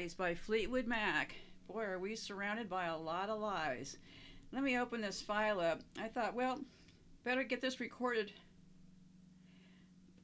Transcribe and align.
Lies 0.00 0.14
by 0.14 0.34
Fleetwood 0.34 0.86
Mac. 0.86 1.34
Boy, 1.68 1.82
are 1.82 1.98
we 1.98 2.16
surrounded 2.16 2.70
by 2.70 2.86
a 2.86 2.96
lot 2.96 3.28
of 3.28 3.38
lies. 3.38 3.98
Let 4.50 4.62
me 4.62 4.78
open 4.78 5.02
this 5.02 5.20
file 5.20 5.60
up. 5.60 5.82
I 6.00 6.08
thought, 6.08 6.34
well, 6.34 6.58
better 7.22 7.42
get 7.42 7.60
this 7.60 7.80
recorded 7.80 8.32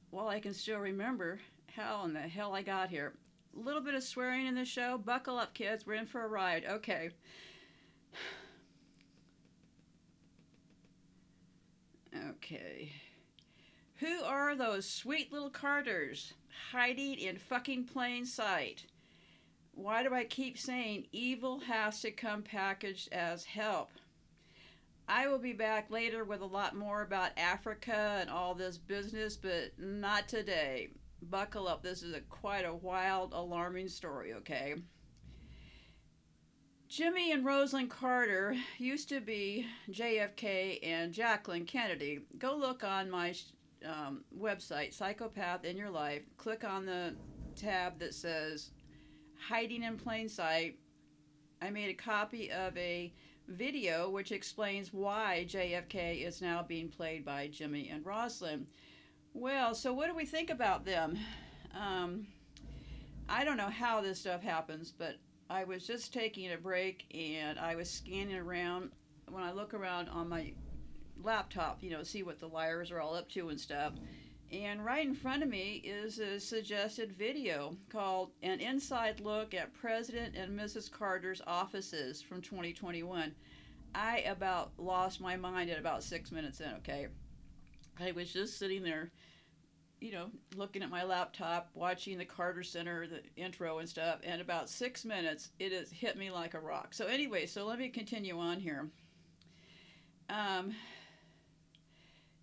while 0.08 0.28
I 0.28 0.40
can 0.40 0.54
still 0.54 0.78
remember 0.78 1.40
how 1.74 2.06
in 2.06 2.14
the 2.14 2.20
hell 2.20 2.54
I 2.54 2.62
got 2.62 2.88
here. 2.88 3.12
A 3.54 3.60
little 3.60 3.82
bit 3.82 3.92
of 3.92 4.02
swearing 4.02 4.46
in 4.46 4.54
the 4.54 4.64
show. 4.64 4.96
Buckle 4.96 5.36
up, 5.36 5.52
kids. 5.52 5.86
We're 5.86 5.96
in 5.96 6.06
for 6.06 6.24
a 6.24 6.28
ride. 6.28 6.64
Okay. 6.64 7.10
Okay. 12.30 12.92
Who 13.96 14.22
are 14.22 14.56
those 14.56 14.88
sweet 14.88 15.30
little 15.34 15.50
Carters 15.50 16.32
hiding 16.72 17.18
in 17.18 17.36
fucking 17.36 17.84
plain 17.84 18.24
sight? 18.24 18.86
Why 19.76 20.02
do 20.02 20.14
I 20.14 20.24
keep 20.24 20.56
saying 20.56 21.06
evil 21.12 21.60
has 21.60 22.00
to 22.00 22.10
come 22.10 22.42
packaged 22.42 23.12
as 23.12 23.44
help? 23.44 23.90
I 25.06 25.28
will 25.28 25.38
be 25.38 25.52
back 25.52 25.90
later 25.90 26.24
with 26.24 26.40
a 26.40 26.46
lot 26.46 26.74
more 26.74 27.02
about 27.02 27.36
Africa 27.36 28.16
and 28.18 28.30
all 28.30 28.54
this 28.54 28.78
business, 28.78 29.36
but 29.36 29.72
not 29.78 30.28
today. 30.28 30.88
Buckle 31.20 31.68
up. 31.68 31.82
This 31.82 32.02
is 32.02 32.14
a 32.14 32.20
quite 32.22 32.64
a 32.64 32.74
wild, 32.74 33.34
alarming 33.34 33.88
story, 33.88 34.32
okay? 34.32 34.76
Jimmy 36.88 37.32
and 37.32 37.44
Rosalynn 37.44 37.90
Carter 37.90 38.56
used 38.78 39.10
to 39.10 39.20
be 39.20 39.66
JFK 39.90 40.78
and 40.82 41.12
Jacqueline 41.12 41.66
Kennedy. 41.66 42.20
Go 42.38 42.56
look 42.56 42.82
on 42.82 43.10
my 43.10 43.34
um, 43.84 44.24
website, 44.36 44.94
Psychopath 44.94 45.66
in 45.66 45.76
Your 45.76 45.90
Life. 45.90 46.22
Click 46.38 46.64
on 46.64 46.86
the 46.86 47.14
tab 47.54 47.98
that 47.98 48.14
says 48.14 48.70
Hiding 49.38 49.82
in 49.82 49.96
Plain 49.96 50.28
Sight. 50.28 50.78
I 51.62 51.70
made 51.70 51.90
a 51.90 51.94
copy 51.94 52.50
of 52.50 52.76
a 52.76 53.12
video 53.48 54.10
which 54.10 54.32
explains 54.32 54.92
why 54.92 55.46
JFK 55.48 56.26
is 56.26 56.42
now 56.42 56.62
being 56.62 56.88
played 56.88 57.24
by 57.24 57.48
Jimmy 57.48 57.88
and 57.88 58.04
Rosalynn. 58.04 58.66
Well, 59.34 59.74
so 59.74 59.92
what 59.92 60.08
do 60.08 60.14
we 60.14 60.26
think 60.26 60.50
about 60.50 60.84
them? 60.84 61.18
Um, 61.78 62.26
I 63.28 63.44
don't 63.44 63.56
know 63.56 63.70
how 63.70 64.00
this 64.00 64.20
stuff 64.20 64.42
happens, 64.42 64.92
but 64.96 65.16
I 65.48 65.64
was 65.64 65.86
just 65.86 66.12
taking 66.12 66.52
a 66.52 66.56
break 66.56 67.04
and 67.14 67.58
I 67.58 67.76
was 67.76 67.90
scanning 67.90 68.36
around. 68.36 68.90
When 69.28 69.42
I 69.42 69.52
look 69.52 69.74
around 69.74 70.08
on 70.08 70.28
my 70.28 70.52
laptop, 71.22 71.82
you 71.82 71.90
know, 71.90 72.02
see 72.02 72.22
what 72.22 72.38
the 72.38 72.48
liars 72.48 72.90
are 72.90 73.00
all 73.00 73.14
up 73.14 73.28
to 73.30 73.48
and 73.48 73.60
stuff. 73.60 73.92
And 74.52 74.84
right 74.84 75.04
in 75.04 75.14
front 75.14 75.42
of 75.42 75.48
me 75.48 75.82
is 75.84 76.20
a 76.20 76.38
suggested 76.38 77.12
video 77.12 77.76
called 77.90 78.30
An 78.42 78.60
Inside 78.60 79.18
Look 79.20 79.54
at 79.54 79.74
President 79.74 80.36
and 80.36 80.58
Mrs. 80.58 80.90
Carter's 80.90 81.42
Offices 81.46 82.22
from 82.22 82.40
2021. 82.40 83.34
I 83.94 84.18
about 84.20 84.72
lost 84.78 85.20
my 85.20 85.36
mind 85.36 85.70
at 85.70 85.80
about 85.80 86.04
six 86.04 86.30
minutes 86.30 86.60
in, 86.60 86.70
okay? 86.78 87.08
I 87.98 88.12
was 88.12 88.32
just 88.32 88.58
sitting 88.58 88.84
there, 88.84 89.10
you 90.00 90.12
know, 90.12 90.26
looking 90.54 90.82
at 90.82 90.90
my 90.90 91.02
laptop, 91.02 91.70
watching 91.74 92.16
the 92.16 92.24
Carter 92.24 92.62
Center, 92.62 93.08
the 93.08 93.22
intro 93.34 93.78
and 93.78 93.88
stuff, 93.88 94.20
and 94.22 94.40
about 94.40 94.68
six 94.68 95.04
minutes, 95.04 95.50
it 95.58 95.72
has 95.72 95.90
hit 95.90 96.16
me 96.16 96.30
like 96.30 96.54
a 96.54 96.60
rock. 96.60 96.94
So, 96.94 97.06
anyway, 97.06 97.46
so 97.46 97.66
let 97.66 97.80
me 97.80 97.88
continue 97.88 98.38
on 98.38 98.60
here. 98.60 98.90
Um, 100.28 100.72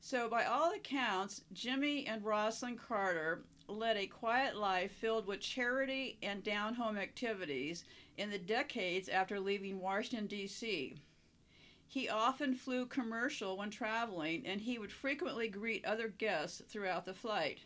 so, 0.06 0.28
by 0.28 0.44
all 0.44 0.74
accounts, 0.74 1.44
Jimmy 1.54 2.06
and 2.08 2.26
Rosalynn 2.26 2.78
Carter 2.78 3.46
led 3.70 3.96
a 3.96 4.06
quiet 4.06 4.58
life 4.58 4.92
filled 4.92 5.26
with 5.26 5.40
charity 5.40 6.18
and 6.22 6.44
down 6.44 6.74
home 6.74 6.98
activities 6.98 7.86
in 8.18 8.30
the 8.30 8.38
decades 8.38 9.08
after 9.08 9.40
leaving 9.40 9.80
Washington, 9.80 10.28
D.C. 10.28 10.98
He 11.88 12.10
often 12.10 12.54
flew 12.54 12.86
commercial 12.86 13.56
when 13.56 13.70
traveling, 13.70 14.46
and 14.46 14.60
he 14.60 14.78
would 14.78 14.92
frequently 14.92 15.48
greet 15.48 15.86
other 15.86 16.10
guests 16.10 16.62
throughout 16.68 17.06
the 17.06 17.14
flight. 17.14 17.60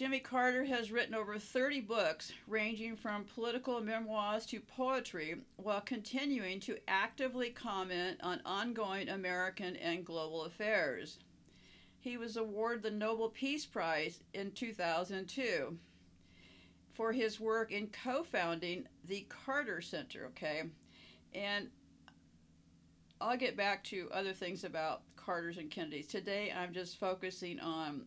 Jimmy 0.00 0.20
Carter 0.20 0.64
has 0.64 0.90
written 0.90 1.14
over 1.14 1.38
30 1.38 1.82
books, 1.82 2.32
ranging 2.46 2.96
from 2.96 3.22
political 3.22 3.82
memoirs 3.82 4.46
to 4.46 4.58
poetry, 4.58 5.34
while 5.56 5.82
continuing 5.82 6.58
to 6.60 6.78
actively 6.88 7.50
comment 7.50 8.18
on 8.22 8.40
ongoing 8.46 9.10
American 9.10 9.76
and 9.76 10.02
global 10.02 10.44
affairs. 10.44 11.18
He 11.98 12.16
was 12.16 12.38
awarded 12.38 12.82
the 12.82 12.90
Nobel 12.90 13.28
Peace 13.28 13.66
Prize 13.66 14.22
in 14.32 14.52
2002 14.52 15.76
for 16.94 17.12
his 17.12 17.38
work 17.38 17.70
in 17.70 17.88
co 17.88 18.22
founding 18.22 18.86
the 19.06 19.26
Carter 19.28 19.82
Center, 19.82 20.24
okay? 20.28 20.62
And 21.34 21.68
I'll 23.20 23.36
get 23.36 23.54
back 23.54 23.84
to 23.84 24.08
other 24.14 24.32
things 24.32 24.64
about 24.64 25.02
Carters 25.16 25.58
and 25.58 25.70
Kennedys. 25.70 26.06
Today 26.06 26.50
I'm 26.56 26.72
just 26.72 26.98
focusing 26.98 27.60
on 27.60 28.06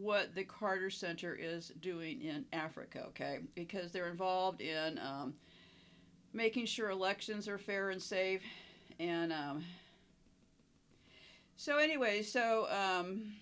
what 0.00 0.34
the 0.34 0.44
Carter 0.44 0.90
Center 0.90 1.34
is 1.34 1.72
doing 1.80 2.22
in 2.22 2.44
Africa, 2.52 3.04
okay? 3.08 3.38
Because 3.54 3.92
they're 3.92 4.08
involved 4.08 4.60
in 4.60 4.98
um, 4.98 5.34
making 6.32 6.66
sure 6.66 6.90
elections 6.90 7.48
are 7.48 7.58
fair 7.58 7.90
and 7.90 8.02
safe. 8.02 8.42
And 8.98 9.32
um, 9.32 9.64
so, 11.56 11.78
anyway, 11.78 12.22
so, 12.22 12.66
um, 12.70 13.32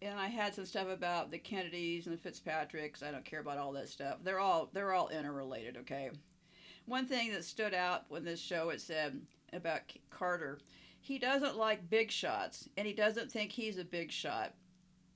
and 0.00 0.18
I 0.18 0.28
had 0.28 0.54
some 0.54 0.66
stuff 0.66 0.88
about 0.88 1.30
the 1.30 1.38
Kennedys 1.38 2.06
and 2.06 2.16
the 2.16 2.20
Fitzpatricks. 2.20 3.02
I 3.02 3.10
don't 3.10 3.24
care 3.24 3.40
about 3.40 3.58
all 3.58 3.72
that 3.72 3.88
stuff. 3.88 4.18
They're 4.24 4.40
all 4.40 4.68
they're 4.72 4.92
all 4.92 5.08
interrelated, 5.08 5.76
okay? 5.78 6.10
One 6.86 7.06
thing 7.06 7.32
that 7.32 7.44
stood 7.44 7.74
out 7.74 8.06
when 8.08 8.24
this 8.24 8.40
show 8.40 8.70
it 8.70 8.80
said 8.80 9.20
about 9.52 9.80
Carter, 10.10 10.58
he 11.00 11.18
doesn't 11.18 11.56
like 11.56 11.88
big 11.88 12.10
shots, 12.10 12.68
and 12.76 12.86
he 12.86 12.92
doesn't 12.92 13.30
think 13.30 13.52
he's 13.52 13.78
a 13.78 13.84
big 13.84 14.10
shot 14.10 14.54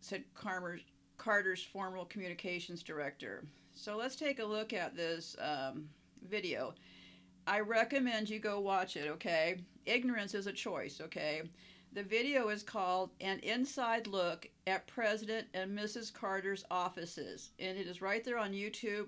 said 0.01 0.25
Carter's, 0.35 0.83
Carter's 1.17 1.63
former 1.63 2.05
communications 2.05 2.83
director. 2.83 3.45
So 3.75 3.97
let's 3.97 4.17
take 4.17 4.39
a 4.39 4.45
look 4.45 4.73
at 4.73 4.97
this 4.97 5.37
um, 5.41 5.89
video. 6.29 6.75
I 7.47 7.61
recommend 7.61 8.29
you 8.29 8.39
go 8.39 8.61
watch 8.61 8.97
it, 8.97 9.09
okay? 9.09 9.59
Ignorance 9.85 10.35
is 10.35 10.47
a 10.47 10.53
choice, 10.53 11.01
okay? 11.01 11.43
The 11.93 12.03
video 12.03 12.49
is 12.49 12.63
called 12.63 13.11
An 13.21 13.39
Inside 13.39 14.07
Look 14.07 14.49
at 14.67 14.87
President 14.87 15.47
and 15.55 15.79
Mrs. 15.79 16.13
Carter's 16.13 16.65
Offices, 16.71 17.51
and 17.59 17.79
it 17.79 17.87
is 17.87 18.03
right 18.03 18.25
there 18.25 18.39
on 18.39 18.53
YouTube. 18.53 19.07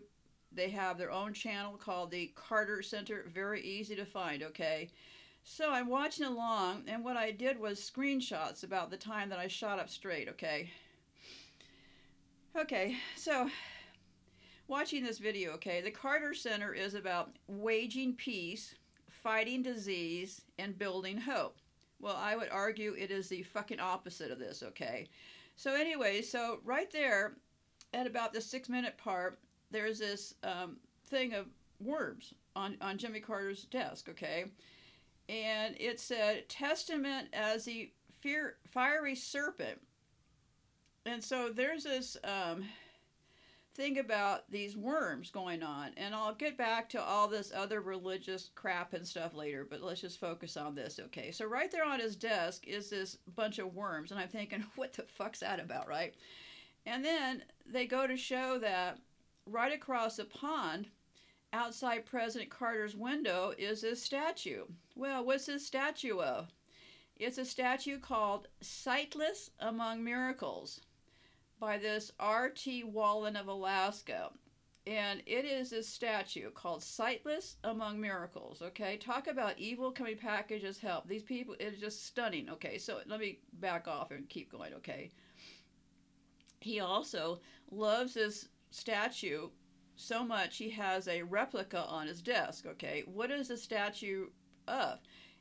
They 0.52 0.70
have 0.70 0.96
their 0.96 1.10
own 1.10 1.34
channel 1.34 1.72
called 1.72 2.10
the 2.10 2.32
Carter 2.34 2.80
Center. 2.80 3.24
Very 3.28 3.60
easy 3.60 3.94
to 3.96 4.06
find, 4.06 4.42
okay? 4.42 4.88
So 5.50 5.72
I'm 5.72 5.88
watching 5.88 6.26
along, 6.26 6.84
and 6.88 7.02
what 7.02 7.16
I 7.16 7.30
did 7.30 7.58
was 7.58 7.80
screenshots 7.80 8.64
about 8.64 8.90
the 8.90 8.98
time 8.98 9.30
that 9.30 9.38
I 9.38 9.48
shot 9.48 9.78
up 9.78 9.88
straight, 9.88 10.28
okay? 10.28 10.70
Okay, 12.54 12.96
so 13.16 13.48
watching 14.68 15.02
this 15.02 15.18
video, 15.18 15.52
okay, 15.52 15.80
the 15.80 15.90
Carter 15.90 16.34
Center 16.34 16.74
is 16.74 16.92
about 16.92 17.30
waging 17.48 18.12
peace, 18.14 18.74
fighting 19.08 19.62
disease, 19.62 20.42
and 20.58 20.78
building 20.78 21.16
hope. 21.16 21.56
Well, 21.98 22.16
I 22.16 22.36
would 22.36 22.50
argue 22.50 22.94
it 22.96 23.10
is 23.10 23.30
the 23.30 23.42
fucking 23.42 23.80
opposite 23.80 24.30
of 24.30 24.38
this, 24.38 24.62
okay? 24.62 25.08
So, 25.56 25.74
anyway, 25.74 26.20
so 26.20 26.60
right 26.62 26.90
there 26.90 27.38
at 27.94 28.06
about 28.06 28.34
the 28.34 28.40
six 28.42 28.68
minute 28.68 28.98
part, 28.98 29.38
there's 29.70 29.98
this 29.98 30.34
um, 30.44 30.76
thing 31.06 31.32
of 31.32 31.46
worms 31.80 32.34
on, 32.54 32.76
on 32.82 32.98
Jimmy 32.98 33.20
Carter's 33.20 33.64
desk, 33.64 34.10
okay? 34.10 34.44
And 35.28 35.76
it 35.78 36.00
said, 36.00 36.48
Testament 36.48 37.28
as 37.32 37.64
the 37.64 37.90
fear, 38.20 38.56
fiery 38.70 39.14
serpent 39.14 39.80
and 41.08 41.24
so 41.24 41.48
there's 41.48 41.84
this 41.84 42.16
um, 42.22 42.64
thing 43.74 43.98
about 43.98 44.50
these 44.50 44.76
worms 44.76 45.30
going 45.30 45.62
on, 45.62 45.92
and 45.96 46.14
I'll 46.14 46.34
get 46.34 46.58
back 46.58 46.88
to 46.90 47.02
all 47.02 47.28
this 47.28 47.50
other 47.54 47.80
religious 47.80 48.50
crap 48.54 48.92
and 48.92 49.06
stuff 49.06 49.34
later, 49.34 49.66
but 49.68 49.82
let's 49.82 50.02
just 50.02 50.20
focus 50.20 50.56
on 50.56 50.74
this, 50.74 51.00
okay? 51.06 51.30
So, 51.30 51.46
right 51.46 51.70
there 51.70 51.86
on 51.86 52.00
his 52.00 52.14
desk 52.14 52.66
is 52.66 52.90
this 52.90 53.16
bunch 53.34 53.58
of 53.58 53.74
worms, 53.74 54.10
and 54.10 54.20
I'm 54.20 54.28
thinking, 54.28 54.64
what 54.76 54.92
the 54.92 55.04
fuck's 55.04 55.40
that 55.40 55.60
about, 55.60 55.88
right? 55.88 56.14
And 56.84 57.04
then 57.04 57.42
they 57.66 57.86
go 57.86 58.06
to 58.06 58.16
show 58.16 58.58
that 58.58 58.98
right 59.46 59.72
across 59.72 60.16
the 60.16 60.24
pond, 60.24 60.88
outside 61.52 62.06
President 62.06 62.50
Carter's 62.50 62.96
window, 62.96 63.52
is 63.58 63.80
this 63.82 64.02
statue. 64.02 64.64
Well, 64.96 65.24
what's 65.24 65.46
this 65.46 65.66
statue 65.66 66.20
of? 66.20 66.52
It's 67.16 67.38
a 67.38 67.44
statue 67.44 67.98
called 67.98 68.48
Sightless 68.60 69.50
Among 69.60 70.04
Miracles 70.04 70.80
by 71.58 71.78
this 71.78 72.12
R.T. 72.20 72.84
Wallen 72.84 73.34
of 73.36 73.48
Alaska. 73.48 74.30
And 74.86 75.22
it 75.26 75.44
is 75.44 75.72
a 75.72 75.82
statue 75.82 76.50
called 76.50 76.82
Sightless 76.82 77.56
Among 77.64 78.00
Miracles. 78.00 78.62
Okay, 78.62 78.96
talk 78.96 79.26
about 79.26 79.58
evil 79.58 79.90
coming 79.90 80.16
packaged 80.16 80.64
as 80.64 80.78
help. 80.78 81.06
These 81.08 81.24
people, 81.24 81.56
it 81.58 81.74
is 81.74 81.80
just 81.80 82.06
stunning. 82.06 82.48
Okay, 82.48 82.78
so 82.78 83.00
let 83.06 83.20
me 83.20 83.40
back 83.54 83.86
off 83.86 84.12
and 84.12 84.28
keep 84.28 84.50
going. 84.50 84.72
Okay, 84.74 85.10
He 86.60 86.80
also 86.80 87.40
loves 87.70 88.14
this 88.14 88.48
statue 88.70 89.48
so 89.98 90.24
much 90.24 90.58
he 90.58 90.70
has 90.70 91.08
a 91.08 91.22
replica 91.22 91.84
on 91.84 92.06
his 92.06 92.22
desk. 92.22 92.66
Okay, 92.66 93.02
what 93.06 93.30
is 93.30 93.48
the 93.48 93.56
statue 93.56 94.28
of? 94.66 95.00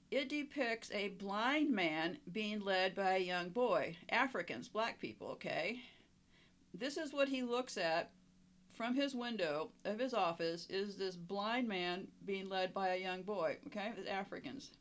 It 0.09 0.29
depicts 0.29 0.91
a 0.91 1.09
blind 1.09 1.69
man 1.69 2.17
being 2.31 2.61
led 2.61 2.95
by 2.95 3.15
a 3.15 3.19
young 3.19 3.49
boy. 3.49 3.97
Africans, 4.09 4.67
black 4.67 4.99
people, 4.99 5.27
okay? 5.27 5.79
This 6.73 6.97
is 6.97 7.13
what 7.13 7.29
he 7.29 7.43
looks 7.43 7.77
at 7.77 8.11
from 8.73 8.95
his 8.95 9.13
window 9.13 9.69
of 9.85 9.99
his 9.99 10.13
office 10.13 10.67
is 10.69 10.95
this 10.95 11.15
blind 11.15 11.67
man 11.67 12.07
being 12.25 12.49
led 12.49 12.73
by 12.73 12.89
a 12.89 13.01
young 13.01 13.21
boy, 13.23 13.57
okay? 13.67 13.91
Africans. 14.09 14.71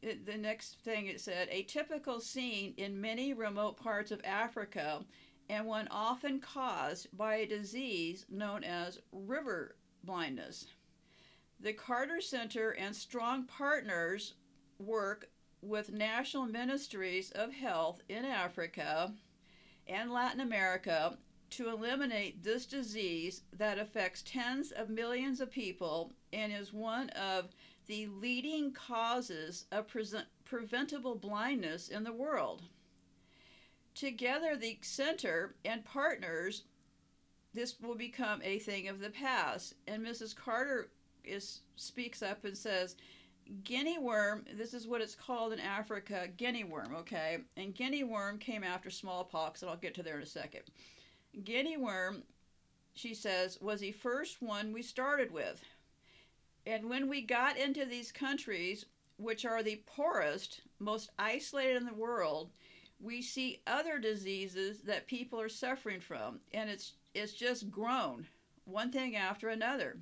It, 0.00 0.26
the 0.26 0.38
next 0.38 0.78
thing 0.84 1.06
it 1.06 1.20
said 1.20 1.48
a 1.50 1.64
typical 1.64 2.20
scene 2.20 2.72
in 2.76 3.00
many 3.00 3.34
remote 3.34 3.76
parts 3.76 4.10
of 4.10 4.20
Africa 4.24 5.04
and 5.48 5.66
one 5.66 5.88
often 5.90 6.40
caused 6.40 7.16
by 7.16 7.36
a 7.36 7.46
disease 7.46 8.26
known 8.28 8.64
as 8.64 9.00
river 9.12 9.76
blindness. 10.04 10.66
The 11.60 11.72
Carter 11.72 12.20
Center 12.20 12.70
and 12.70 12.94
strong 12.94 13.44
partners 13.44 14.34
work 14.78 15.30
with 15.60 15.92
national 15.92 16.46
ministries 16.46 17.30
of 17.32 17.52
health 17.52 18.00
in 18.08 18.24
Africa 18.24 19.12
and 19.86 20.12
Latin 20.12 20.40
America 20.40 21.18
to 21.50 21.70
eliminate 21.70 22.42
this 22.42 22.66
disease 22.66 23.42
that 23.56 23.78
affects 23.78 24.22
tens 24.22 24.70
of 24.70 24.90
millions 24.90 25.40
of 25.40 25.50
people 25.50 26.12
and 26.32 26.52
is 26.52 26.72
one 26.72 27.08
of 27.10 27.54
the 27.86 28.06
leading 28.06 28.72
causes 28.72 29.64
of 29.72 29.88
pre- 29.88 30.04
preventable 30.44 31.14
blindness 31.14 31.88
in 31.88 32.04
the 32.04 32.12
world. 32.12 32.62
Together, 33.98 34.54
the 34.54 34.78
center 34.80 35.56
and 35.64 35.84
partners, 35.84 36.62
this 37.52 37.80
will 37.80 37.96
become 37.96 38.40
a 38.44 38.60
thing 38.60 38.86
of 38.86 39.00
the 39.00 39.10
past. 39.10 39.74
And 39.88 40.06
Mrs. 40.06 40.36
Carter 40.36 40.90
is 41.24 41.62
speaks 41.74 42.22
up 42.22 42.44
and 42.44 42.56
says, 42.56 42.94
guinea 43.64 43.98
worm, 43.98 44.44
this 44.56 44.72
is 44.72 44.86
what 44.86 45.00
it's 45.00 45.16
called 45.16 45.52
in 45.52 45.58
Africa, 45.58 46.28
guinea 46.36 46.62
worm, 46.62 46.94
okay? 46.94 47.38
And 47.56 47.74
guinea 47.74 48.04
worm 48.04 48.38
came 48.38 48.62
after 48.62 48.88
smallpox, 48.88 49.62
and 49.62 49.70
I'll 49.70 49.76
get 49.76 49.94
to 49.94 50.04
there 50.04 50.16
in 50.16 50.22
a 50.22 50.26
second. 50.26 50.62
Guinea 51.42 51.76
worm, 51.76 52.22
she 52.94 53.14
says, 53.14 53.58
was 53.60 53.80
the 53.80 53.90
first 53.90 54.40
one 54.40 54.72
we 54.72 54.82
started 54.82 55.32
with. 55.32 55.60
And 56.64 56.88
when 56.88 57.08
we 57.08 57.22
got 57.22 57.58
into 57.58 57.84
these 57.84 58.12
countries, 58.12 58.86
which 59.16 59.44
are 59.44 59.64
the 59.64 59.82
poorest, 59.86 60.60
most 60.78 61.10
isolated 61.18 61.76
in 61.76 61.86
the 61.86 61.94
world, 61.94 62.50
we 63.00 63.22
see 63.22 63.60
other 63.66 63.98
diseases 63.98 64.82
that 64.82 65.06
people 65.06 65.40
are 65.40 65.48
suffering 65.48 66.00
from, 66.00 66.40
and 66.52 66.68
it's 66.68 66.94
it's 67.14 67.32
just 67.32 67.70
grown 67.70 68.26
one 68.64 68.92
thing 68.92 69.16
after 69.16 69.48
another. 69.48 69.96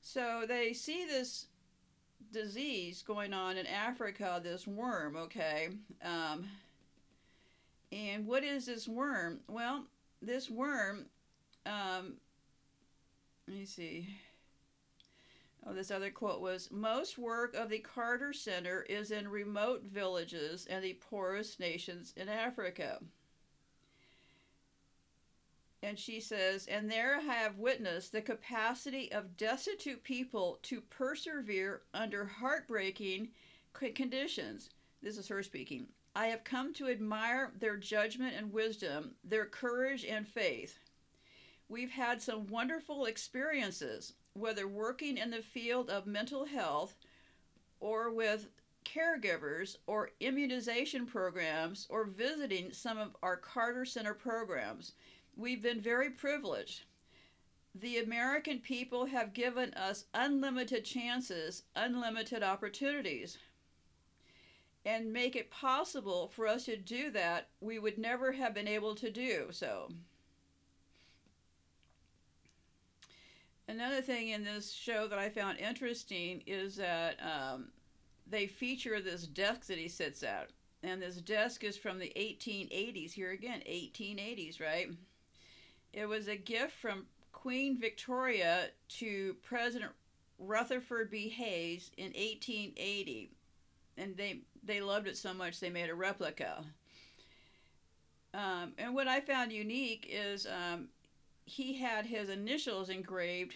So 0.00 0.44
they 0.46 0.72
see 0.72 1.04
this 1.04 1.46
disease 2.32 3.02
going 3.02 3.32
on 3.32 3.56
in 3.56 3.66
Africa, 3.66 4.40
this 4.42 4.66
worm, 4.66 5.16
okay? 5.16 5.68
Um, 6.02 6.48
and 7.92 8.26
what 8.26 8.44
is 8.44 8.66
this 8.66 8.88
worm? 8.88 9.40
Well, 9.48 9.84
this 10.22 10.50
worm, 10.50 11.06
um, 11.66 12.14
let 13.46 13.56
me 13.56 13.64
see. 13.64 14.08
Oh, 15.68 15.72
this 15.72 15.90
other 15.90 16.10
quote 16.10 16.40
was 16.40 16.70
Most 16.70 17.18
work 17.18 17.54
of 17.54 17.70
the 17.70 17.80
Carter 17.80 18.32
Center 18.32 18.82
is 18.82 19.10
in 19.10 19.26
remote 19.26 19.82
villages 19.82 20.64
and 20.70 20.84
the 20.84 20.94
poorest 20.94 21.58
nations 21.58 22.14
in 22.16 22.28
Africa. 22.28 23.00
And 25.82 25.98
she 25.98 26.20
says, 26.20 26.66
and 26.66 26.90
there 26.90 27.16
I 27.16 27.34
have 27.34 27.58
witnessed 27.58 28.12
the 28.12 28.22
capacity 28.22 29.10
of 29.12 29.36
destitute 29.36 30.02
people 30.04 30.58
to 30.62 30.80
persevere 30.80 31.82
under 31.92 32.24
heartbreaking 32.24 33.28
conditions. 33.94 34.70
This 35.02 35.18
is 35.18 35.28
her 35.28 35.42
speaking. 35.42 35.88
I 36.14 36.28
have 36.28 36.44
come 36.44 36.72
to 36.74 36.88
admire 36.88 37.52
their 37.58 37.76
judgment 37.76 38.34
and 38.36 38.52
wisdom, 38.52 39.16
their 39.22 39.46
courage 39.46 40.04
and 40.04 40.26
faith. 40.26 40.78
We've 41.68 41.90
had 41.90 42.22
some 42.22 42.46
wonderful 42.46 43.04
experiences 43.04 44.14
whether 44.36 44.68
working 44.68 45.16
in 45.16 45.30
the 45.30 45.42
field 45.42 45.88
of 45.90 46.06
mental 46.06 46.44
health 46.44 46.94
or 47.80 48.10
with 48.10 48.48
caregivers 48.84 49.76
or 49.86 50.10
immunization 50.20 51.06
programs 51.06 51.86
or 51.90 52.04
visiting 52.04 52.72
some 52.72 52.98
of 52.98 53.16
our 53.22 53.36
Carter 53.36 53.84
Center 53.84 54.14
programs. 54.14 54.92
We've 55.36 55.62
been 55.62 55.80
very 55.80 56.10
privileged. 56.10 56.84
The 57.74 57.98
American 57.98 58.60
people 58.60 59.06
have 59.06 59.34
given 59.34 59.74
us 59.74 60.06
unlimited 60.14 60.84
chances, 60.84 61.64
unlimited 61.74 62.42
opportunities. 62.42 63.38
And 64.84 65.12
make 65.12 65.34
it 65.34 65.50
possible 65.50 66.28
for 66.28 66.46
us 66.46 66.64
to 66.66 66.76
do 66.76 67.10
that, 67.10 67.48
we 67.60 67.78
would 67.78 67.98
never 67.98 68.32
have 68.32 68.54
been 68.54 68.68
able 68.68 68.94
to 68.94 69.10
do 69.10 69.48
so. 69.50 69.90
Another 73.68 74.00
thing 74.00 74.30
in 74.30 74.44
this 74.44 74.72
show 74.72 75.06
that 75.08 75.18
I 75.18 75.28
found 75.28 75.58
interesting 75.58 76.42
is 76.46 76.76
that 76.76 77.16
um, 77.20 77.68
they 78.26 78.46
feature 78.46 79.00
this 79.00 79.26
desk 79.26 79.66
that 79.66 79.78
he 79.78 79.88
sits 79.88 80.22
at. 80.22 80.50
And 80.82 81.00
this 81.02 81.16
desk 81.16 81.64
is 81.64 81.76
from 81.76 81.98
the 81.98 82.12
1880s. 82.16 83.12
Here 83.12 83.32
again, 83.32 83.60
1880s, 83.68 84.60
right? 84.60 84.88
It 85.92 86.06
was 86.06 86.28
a 86.28 86.36
gift 86.36 86.72
from 86.72 87.06
Queen 87.32 87.78
Victoria 87.78 88.68
to 88.88 89.34
President 89.42 89.92
Rutherford 90.38 91.10
B. 91.10 91.28
Hayes 91.30 91.90
in 91.96 92.06
1880. 92.06 93.30
And 93.96 94.16
they, 94.16 94.40
they 94.62 94.80
loved 94.80 95.08
it 95.08 95.16
so 95.16 95.32
much 95.32 95.58
they 95.58 95.70
made 95.70 95.88
a 95.88 95.94
replica. 95.94 96.64
Um, 98.34 98.72
and 98.76 98.94
what 98.94 99.08
I 99.08 99.20
found 99.20 99.50
unique 99.50 100.06
is 100.10 100.46
um, 100.46 100.88
he 101.46 101.78
had 101.78 102.04
his 102.04 102.28
initials 102.28 102.90
engraved 102.90 103.54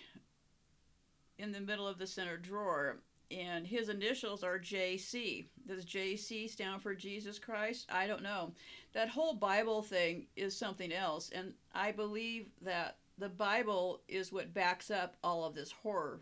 in 1.39 1.53
the 1.53 1.61
middle 1.61 1.87
of 1.87 1.99
the 1.99 2.07
center 2.07 2.37
drawer 2.37 3.01
and 3.31 3.67
his 3.67 3.89
initials 3.89 4.43
are 4.43 4.59
JC. 4.59 5.47
Does 5.67 5.85
JC 5.85 6.51
stand 6.51 6.83
for 6.83 6.95
Jesus 6.95 7.39
Christ? 7.39 7.87
I 7.91 8.07
don't 8.07 8.23
know. 8.23 8.53
That 8.93 9.09
whole 9.09 9.35
Bible 9.35 9.83
thing 9.83 10.27
is 10.35 10.57
something 10.57 10.93
else, 10.93 11.31
and 11.33 11.55
I 11.73 11.93
believe 11.93 12.49
that 12.63 12.97
the 13.19 13.29
Bible 13.29 14.01
is 14.09 14.33
what 14.33 14.55
backs 14.55 14.91
up 14.91 15.17
all 15.23 15.45
of 15.45 15.55
this 15.55 15.71
horror 15.71 16.21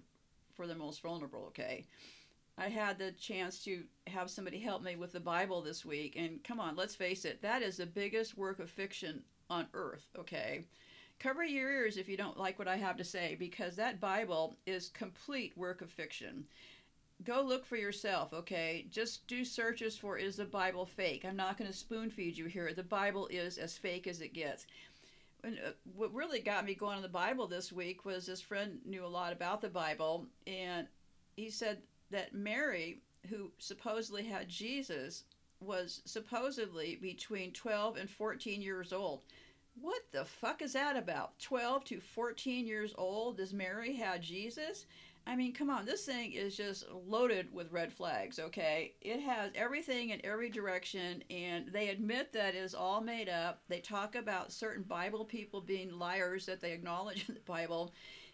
for 0.54 0.66
the 0.66 0.74
most 0.74 1.00
vulnerable, 1.00 1.46
okay? 1.48 1.86
I 2.58 2.68
had 2.68 2.98
the 2.98 3.12
chance 3.12 3.62
to 3.64 3.84
have 4.08 4.30
somebody 4.30 4.58
help 4.58 4.82
me 4.82 4.96
with 4.96 5.12
the 5.12 5.20
Bible 5.20 5.62
this 5.62 5.86
week, 5.86 6.16
and 6.16 6.42
come 6.44 6.60
on, 6.60 6.76
let's 6.76 6.96
face 6.96 7.24
it, 7.24 7.40
that 7.40 7.62
is 7.62 7.78
the 7.78 7.86
biggest 7.86 8.36
work 8.36 8.58
of 8.58 8.68
fiction 8.68 9.22
on 9.48 9.66
earth, 9.72 10.08
okay? 10.18 10.64
Cover 11.18 11.44
your 11.44 11.70
ears 11.70 11.96
if 11.96 12.08
you 12.08 12.16
don't 12.16 12.38
like 12.38 12.58
what 12.58 12.68
I 12.68 12.76
have 12.76 12.96
to 12.98 13.04
say, 13.04 13.36
because 13.38 13.74
that 13.76 14.00
Bible 14.00 14.56
is 14.66 14.88
complete 14.90 15.56
work 15.56 15.82
of 15.82 15.90
fiction. 15.90 16.44
Go 17.24 17.42
look 17.42 17.66
for 17.66 17.76
yourself, 17.76 18.32
okay? 18.32 18.86
Just 18.90 19.26
do 19.26 19.44
searches 19.44 19.98
for 19.98 20.16
is 20.16 20.36
the 20.36 20.44
Bible 20.44 20.86
fake? 20.86 21.24
I'm 21.24 21.34
not 21.34 21.58
going 21.58 21.70
to 21.70 21.76
spoon 21.76 22.10
feed 22.10 22.38
you 22.38 22.44
here. 22.46 22.72
The 22.72 22.84
Bible 22.84 23.26
is 23.28 23.58
as 23.58 23.76
fake 23.76 24.06
as 24.06 24.20
it 24.20 24.32
gets. 24.32 24.66
And 25.42 25.58
uh, 25.66 25.70
what 25.96 26.14
really 26.14 26.40
got 26.40 26.64
me 26.64 26.74
going 26.74 26.96
on 26.96 27.02
the 27.02 27.08
Bible 27.08 27.48
this 27.48 27.72
week 27.72 28.04
was 28.04 28.26
this 28.26 28.40
friend 28.40 28.78
knew 28.84 29.04
a 29.04 29.06
lot 29.06 29.32
about 29.32 29.60
the 29.60 29.68
Bible, 29.68 30.26
and 30.46 30.86
he 31.36 31.50
said 31.50 31.78
that 32.10 32.34
Mary, 32.34 33.00
who 33.28 33.50
supposedly 33.58 34.24
had 34.24 34.48
Jesus, 34.48 35.24
was 35.60 36.02
supposedly 36.04 36.96
between 36.96 37.52
12 37.52 37.96
and 37.96 38.08
14 38.08 38.62
years 38.62 38.92
old. 38.92 39.22
What 39.80 40.02
the 40.12 40.24
fuck 40.24 40.62
is 40.62 40.72
that 40.72 40.96
about? 40.96 41.38
12 41.38 41.84
to 41.84 42.00
14 42.00 42.66
years 42.66 42.94
old? 42.96 43.36
Does 43.36 43.52
Mary 43.52 43.94
have 43.96 44.20
Jesus? 44.20 44.86
I 45.26 45.36
mean, 45.36 45.52
come 45.52 45.68
on, 45.68 45.84
this 45.84 46.06
thing 46.06 46.32
is 46.32 46.56
just 46.56 46.86
loaded 47.06 47.52
with 47.52 47.70
red 47.70 47.92
flags, 47.92 48.38
okay? 48.38 48.94
It 49.02 49.20
has 49.20 49.50
everything 49.54 50.08
in 50.08 50.24
every 50.24 50.48
direction, 50.48 51.22
and 51.28 51.68
they 51.68 51.90
admit 51.90 52.32
that 52.32 52.54
it 52.54 52.58
is 52.58 52.74
all 52.74 53.02
made 53.02 53.28
up. 53.28 53.60
They 53.68 53.80
talk 53.80 54.14
about 54.14 54.52
certain 54.52 54.84
Bible 54.84 55.26
people 55.26 55.60
being 55.60 55.98
liars 55.98 56.46
that 56.46 56.62
they 56.62 56.72
acknowledge 56.72 57.24
in 57.28 57.34
the 57.34 57.40
Bible, 57.40 57.92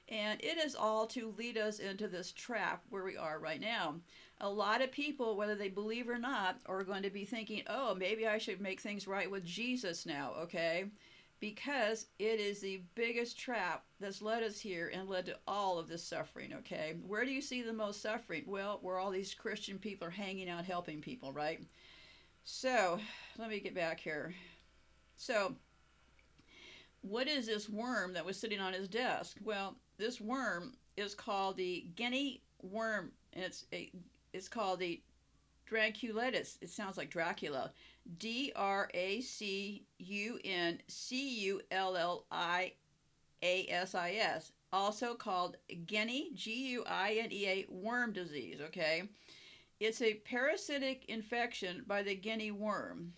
and 0.09 0.41
it 0.41 0.57
is 0.57 0.77
all 0.77 1.07
to 1.09 1.35
lead 1.37 1.59
us 1.59 1.81
into 1.81 2.07
this 2.07 2.31
trap 2.31 2.85
where 2.91 3.05
we 3.05 3.17
are 3.17 3.41
right 3.41 3.61
now. 3.61 3.97
A 4.41 4.49
lot 4.49 4.81
of 4.81 4.93
people, 4.93 5.37
whether 5.37 5.57
they 5.57 5.69
believe 5.69 6.09
or 6.09 6.19
not, 6.19 6.61
are 6.67 6.85
going 6.85 7.03
to 7.03 7.11
be 7.11 7.25
thinking, 7.25 7.63
oh, 7.67 7.97
maybe 7.97 8.27
I 8.27 8.39
should 8.39 8.61
make 8.61 8.81
things 8.81 9.09
right 9.09 9.31
with 9.31 9.45
Jesus 9.45 10.07
now, 10.07 10.33
okay? 10.43 10.85
Because 11.41 12.07
it 12.19 12.41
is 12.41 12.61
the 12.61 12.83
biggest 12.95 13.39
trap 13.39 13.85
that's 14.01 14.23
led 14.23 14.43
us 14.43 14.59
here 14.59 14.91
and 14.95 15.09
led 15.09 15.27
to 15.27 15.39
all 15.47 15.79
of 15.79 15.89
this 15.89 16.03
suffering, 16.03 16.55
okay? 16.55 16.95
Where 17.07 17.25
do 17.25 17.31
you 17.31 17.43
see 17.43 17.63
the 17.63 17.73
most 17.73 18.01
suffering? 18.01 18.45
Well, 18.47 18.79
where 18.83 18.99
all 18.99 19.11
these 19.11 19.35
Christian 19.35 19.79
people 19.79 20.09
are 20.09 20.13
hanging 20.13 20.49
out 20.49 20.65
helping 20.65 21.01
people, 21.01 21.33
right? 21.33 21.61
So, 22.45 22.99
let 23.39 23.51
me 23.51 23.61
get 23.61 23.75
back 23.75 24.01
here. 24.01 24.35
So, 25.17 25.57
what 27.03 27.29
is 27.29 27.47
this 27.47 27.69
worm 27.69 28.15
that 28.15 28.25
was 28.25 28.39
sitting 28.39 28.61
on 28.61 28.73
his 28.73 28.89
desk? 28.89 29.37
Well, 29.43 29.77
this 29.99 30.21
worm 30.21 30.75
is 30.97 31.15
called 31.15 31.57
the 31.57 31.87
guinea 31.97 32.43
worm, 32.63 33.13
and 33.33 33.45
it's 33.45 33.67
a, 33.73 33.91
it's 34.33 34.49
called 34.49 34.81
the 34.81 35.03
Draculitis. 35.71 36.59
It 36.61 36.71
sounds 36.71 36.97
like 36.97 37.11
Dracula. 37.11 37.73
D 38.19 38.53
R 38.55 38.91
A 38.95 39.21
C 39.21 39.85
U 39.99 40.39
N 40.45 40.81
C 40.89 41.41
U 41.41 41.61
L 41.71 41.97
L 41.97 42.27
I 42.31 42.73
A 43.43 43.67
S 43.69 43.95
I 43.95 44.13
S. 44.13 44.53
Also 44.73 45.15
called 45.15 45.57
Guinea, 45.87 46.31
G 46.35 46.71
U 46.73 46.85
I 46.87 47.21
N 47.23 47.33
E 47.33 47.47
A, 47.47 47.67
worm 47.69 48.13
disease, 48.13 48.61
okay? 48.61 49.05
It's 49.81 50.03
a 50.03 50.15
parasitic 50.15 51.05
infection 51.09 51.85
by 51.87 52.03
the 52.03 52.15
guinea 52.15 52.51
worm. 52.51 53.13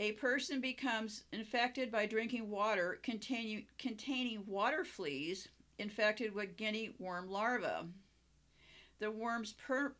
A 0.00 0.12
person 0.12 0.60
becomes 0.60 1.24
infected 1.32 1.90
by 1.90 2.06
drinking 2.06 2.48
water 2.48 3.00
containing, 3.02 3.66
containing 3.78 4.44
water 4.46 4.84
fleas 4.84 5.48
infected 5.78 6.34
with 6.34 6.56
guinea 6.56 6.94
worm 6.98 7.28
larvae. 7.28 7.88
The 9.00 9.10
worms 9.10 9.54
per, 9.54 9.94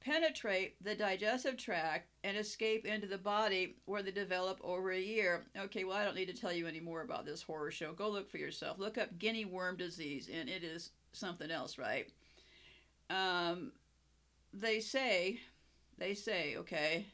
penetrate 0.00 0.82
the 0.82 0.94
digestive 0.94 1.56
tract 1.56 2.09
and 2.22 2.36
escape 2.36 2.84
into 2.84 3.06
the 3.06 3.18
body 3.18 3.76
where 3.86 4.02
they 4.02 4.10
develop 4.10 4.60
over 4.62 4.90
a 4.90 5.00
year. 5.00 5.44
Okay, 5.56 5.84
well, 5.84 5.96
I 5.96 6.04
don't 6.04 6.16
need 6.16 6.28
to 6.28 6.38
tell 6.38 6.52
you 6.52 6.66
any 6.66 6.80
more 6.80 7.02
about 7.02 7.24
this 7.24 7.42
horror 7.42 7.70
show. 7.70 7.92
Go 7.92 8.10
look 8.10 8.30
for 8.30 8.38
yourself. 8.38 8.78
Look 8.78 8.98
up 8.98 9.18
guinea 9.18 9.46
worm 9.46 9.76
disease, 9.76 10.28
and 10.32 10.48
it 10.48 10.62
is 10.62 10.90
something 11.12 11.50
else, 11.50 11.78
right? 11.78 12.08
Um, 13.08 13.72
they 14.52 14.80
say, 14.80 15.40
they 15.98 16.14
say, 16.14 16.56
okay, 16.56 17.06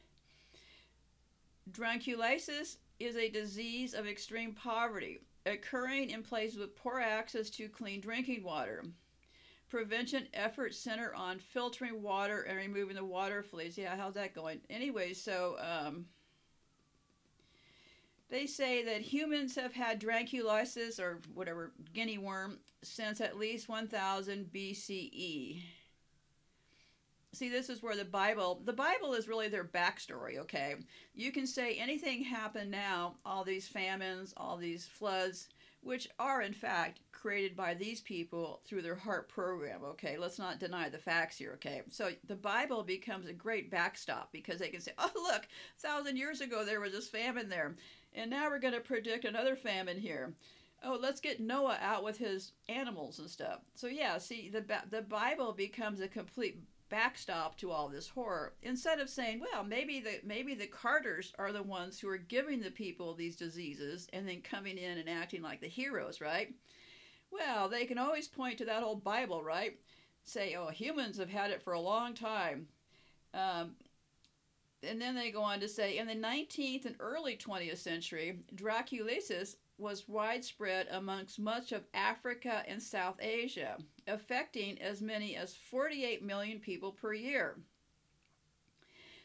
Draculasis 1.71 2.77
is 2.99 3.15
a 3.15 3.29
disease 3.29 3.93
of 3.93 4.07
extreme 4.07 4.53
poverty 4.53 5.19
occurring 5.45 6.09
in 6.09 6.23
places 6.23 6.59
with 6.59 6.75
poor 6.75 6.99
access 6.99 7.49
to 7.51 7.69
clean 7.69 8.01
drinking 8.01 8.43
water. 8.43 8.83
Prevention 9.69 10.27
efforts 10.33 10.77
center 10.77 11.13
on 11.13 11.39
filtering 11.39 12.01
water 12.01 12.41
and 12.43 12.57
removing 12.57 12.95
the 12.95 13.03
water 13.03 13.43
fleas. 13.43 13.77
Yeah, 13.77 13.97
how's 13.97 14.13
that 14.13 14.33
going? 14.33 14.61
Anyway, 14.69 15.13
so 15.13 15.57
um, 15.59 16.05
they 18.29 18.45
say 18.45 18.83
that 18.83 19.01
humans 19.01 19.55
have 19.55 19.73
had 19.73 20.01
draculitis 20.01 20.99
or 20.99 21.19
whatever 21.33 21.71
guinea 21.93 22.17
worm 22.17 22.59
since 22.81 23.21
at 23.21 23.37
least 23.37 23.69
1000 23.69 24.49
BCE. 24.53 25.61
See, 27.33 27.49
this 27.49 27.69
is 27.69 27.83
where 27.83 27.95
the 27.95 28.05
Bible, 28.05 28.61
the 28.65 28.73
Bible 28.73 29.13
is 29.13 29.27
really 29.27 29.47
their 29.47 29.63
backstory, 29.63 30.37
okay? 30.39 30.75
You 31.13 31.31
can 31.31 31.45
say 31.45 31.75
anything 31.75 32.23
happened 32.23 32.71
now, 32.71 33.15
all 33.25 33.43
these 33.43 33.67
famines, 33.67 34.33
all 34.35 34.57
these 34.57 34.85
floods, 34.85 35.49
which 35.81 36.07
are 36.19 36.41
in 36.41 36.53
fact 36.53 36.99
created 37.11 37.55
by 37.55 37.73
these 37.73 38.01
people 38.01 38.61
through 38.65 38.81
their 38.81 38.95
HAARP 38.95 39.27
program. 39.27 39.83
Okay, 39.83 40.17
let's 40.17 40.39
not 40.39 40.59
deny 40.59 40.89
the 40.89 40.97
facts 40.97 41.37
here. 41.37 41.53
Okay, 41.55 41.81
so 41.89 42.11
the 42.27 42.35
Bible 42.35 42.83
becomes 42.83 43.27
a 43.27 43.33
great 43.33 43.71
backstop 43.71 44.31
because 44.31 44.59
they 44.59 44.69
can 44.69 44.81
say, 44.81 44.91
"Oh, 44.97 45.11
look, 45.15 45.43
a 45.43 45.81
thousand 45.87 46.17
years 46.17 46.41
ago 46.41 46.63
there 46.63 46.81
was 46.81 46.91
this 46.91 47.09
famine 47.09 47.49
there, 47.49 47.75
and 48.13 48.29
now 48.29 48.49
we're 48.49 48.59
going 48.59 48.73
to 48.73 48.79
predict 48.79 49.25
another 49.25 49.55
famine 49.55 49.99
here." 49.99 50.33
Oh, 50.83 50.97
let's 51.01 51.21
get 51.21 51.39
Noah 51.39 51.79
out 51.81 52.03
with 52.03 52.19
his 52.19 52.51
animals 52.69 53.17
and 53.17 53.29
stuff. 53.29 53.61
So 53.73 53.87
yeah, 53.87 54.17
see, 54.19 54.49
the 54.49 54.63
the 54.89 55.01
Bible 55.01 55.53
becomes 55.53 56.01
a 56.01 56.07
complete 56.07 56.59
backstop 56.89 57.57
to 57.57 57.71
all 57.71 57.89
this 57.89 58.07
horror 58.07 58.53
instead 58.61 58.99
of 58.99 59.09
saying 59.09 59.39
well 59.39 59.63
maybe 59.63 59.99
the 59.99 60.19
maybe 60.23 60.55
the 60.55 60.67
carters 60.67 61.33
are 61.37 61.51
the 61.51 61.63
ones 61.63 61.99
who 61.99 62.07
are 62.07 62.17
giving 62.17 62.61
the 62.61 62.71
people 62.71 63.13
these 63.13 63.35
diseases 63.35 64.07
and 64.13 64.27
then 64.27 64.41
coming 64.41 64.77
in 64.77 64.97
and 64.97 65.09
acting 65.09 65.41
like 65.41 65.61
the 65.61 65.67
heroes 65.67 66.21
right? 66.21 66.53
Well 67.31 67.69
they 67.69 67.85
can 67.85 67.97
always 67.97 68.27
point 68.27 68.57
to 68.59 68.65
that 68.65 68.83
old 68.83 69.03
bible 69.03 69.43
right? 69.43 69.77
Say 70.23 70.55
oh 70.55 70.69
humans 70.69 71.17
have 71.17 71.29
had 71.29 71.51
it 71.51 71.61
for 71.61 71.73
a 71.73 71.79
long 71.79 72.13
time. 72.13 72.67
Um, 73.33 73.75
and 74.83 75.01
then 75.01 75.15
they 75.15 75.31
go 75.31 75.41
on 75.41 75.59
to 75.59 75.67
say 75.67 75.97
in 75.97 76.07
the 76.07 76.15
19th 76.15 76.85
and 76.85 76.95
early 76.99 77.35
20th 77.35 77.77
century 77.77 78.39
draculitis 78.55 79.55
was 79.77 80.07
widespread 80.07 80.87
amongst 80.91 81.39
much 81.39 81.71
of 81.71 81.85
Africa 81.93 82.63
and 82.67 82.81
South 82.81 83.17
Asia, 83.19 83.77
affecting 84.07 84.81
as 84.81 85.01
many 85.01 85.35
as 85.35 85.55
48 85.55 86.23
million 86.23 86.59
people 86.59 86.91
per 86.91 87.13
year. 87.13 87.57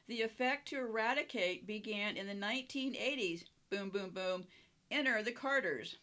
The 0.09 0.23
effect 0.23 0.69
to 0.69 0.79
eradicate 0.79 1.67
began 1.67 2.17
in 2.17 2.27
the 2.27 2.35
1980s. 2.35 3.45
Boom, 3.71 3.89
boom, 3.89 4.11
boom. 4.11 4.45
Enter 4.91 5.23
the 5.23 5.33
Carters. 5.33 5.97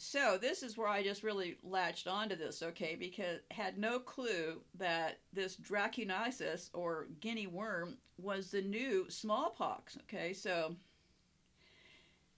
So 0.00 0.38
this 0.40 0.62
is 0.62 0.78
where 0.78 0.86
I 0.86 1.02
just 1.02 1.24
really 1.24 1.56
latched 1.64 2.06
onto 2.06 2.36
this, 2.36 2.62
okay, 2.62 2.94
because 2.94 3.40
had 3.50 3.78
no 3.78 3.98
clue 3.98 4.60
that 4.78 5.18
this 5.32 5.56
dracunitis 5.56 6.70
or 6.72 7.08
guinea 7.20 7.48
worm 7.48 7.98
was 8.16 8.52
the 8.52 8.62
new 8.62 9.10
smallpox. 9.10 9.98
Okay, 10.02 10.32
so 10.32 10.76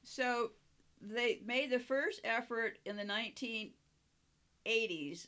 so 0.03 0.53
they 1.03 1.43
made 1.45 1.71
the 1.71 1.79
first 1.79 2.23
effort 2.25 2.79
in 2.87 2.97
the 2.97 3.05
1980s. 3.05 5.27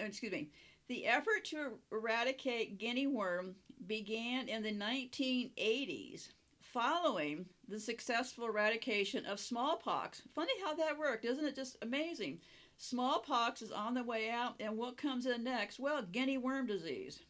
Uh, 0.00 0.04
excuse 0.04 0.32
me. 0.32 0.50
The 0.88 1.06
effort 1.06 1.44
to 1.46 1.78
eradicate 1.92 2.78
guinea 2.78 3.06
worm 3.06 3.54
began 3.86 4.48
in 4.48 4.64
the 4.64 4.74
1980s 4.74 6.30
following 6.60 7.46
the 7.68 7.80
successful 7.80 8.46
eradication 8.46 9.24
of 9.26 9.40
smallpox. 9.40 10.22
Funny 10.34 10.52
how 10.64 10.74
that 10.74 10.98
worked, 10.98 11.24
isn't 11.24 11.44
it? 11.44 11.56
Just 11.56 11.76
amazing. 11.82 12.40
Smallpox 12.76 13.62
is 13.62 13.70
on 13.70 13.94
the 13.94 14.02
way 14.02 14.30
out, 14.30 14.54
and 14.60 14.76
what 14.76 14.96
comes 14.96 15.26
in 15.26 15.44
next? 15.44 15.78
Well, 15.78 16.02
guinea 16.02 16.38
worm 16.38 16.66
disease. 16.66 17.20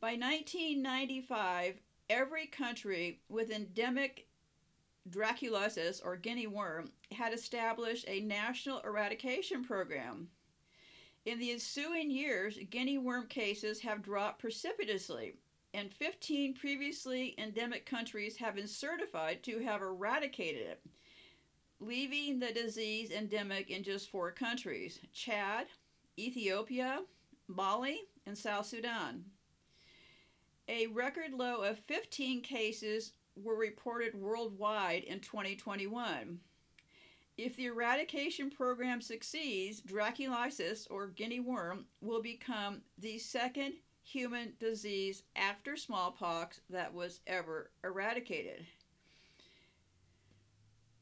By 0.00 0.12
1995, 0.12 1.80
every 2.08 2.46
country 2.46 3.20
with 3.28 3.50
endemic 3.50 4.26
Draculitis, 5.08 6.00
or 6.04 6.16
guinea 6.16 6.46
worm, 6.46 6.90
had 7.12 7.32
established 7.32 8.04
a 8.06 8.20
national 8.20 8.80
eradication 8.80 9.64
program. 9.64 10.28
In 11.24 11.38
the 11.38 11.50
ensuing 11.52 12.10
years, 12.10 12.58
guinea 12.70 12.98
worm 12.98 13.26
cases 13.26 13.80
have 13.80 14.02
dropped 14.02 14.40
precipitously, 14.40 15.34
and 15.72 15.92
15 15.92 16.54
previously 16.54 17.34
endemic 17.38 17.86
countries 17.86 18.36
have 18.36 18.56
been 18.56 18.66
certified 18.66 19.42
to 19.44 19.58
have 19.60 19.82
eradicated 19.82 20.62
it, 20.62 20.80
leaving 21.78 22.38
the 22.38 22.52
disease 22.52 23.10
endemic 23.10 23.70
in 23.70 23.82
just 23.82 24.10
four 24.10 24.30
countries 24.32 25.00
Chad, 25.12 25.66
Ethiopia, 26.18 27.00
Mali, 27.46 28.00
and 28.26 28.36
South 28.36 28.66
Sudan. 28.66 29.24
A 30.68 30.86
record 30.88 31.32
low 31.32 31.62
of 31.62 31.78
15 31.80 32.42
cases 32.42 33.12
were 33.36 33.56
reported 33.56 34.14
worldwide 34.14 35.04
in 35.04 35.20
2021. 35.20 36.38
If 37.36 37.56
the 37.56 37.66
eradication 37.66 38.50
program 38.50 39.00
succeeds, 39.00 39.80
draculitis 39.80 40.86
or 40.90 41.08
guinea 41.08 41.40
worm 41.40 41.86
will 42.00 42.20
become 42.20 42.82
the 42.98 43.18
second 43.18 43.74
human 44.10 44.52
disease 44.58 45.22
after 45.36 45.76
smallpox 45.76 46.60
that 46.70 46.92
was 46.92 47.20
ever 47.26 47.70
eradicated. 47.84 48.66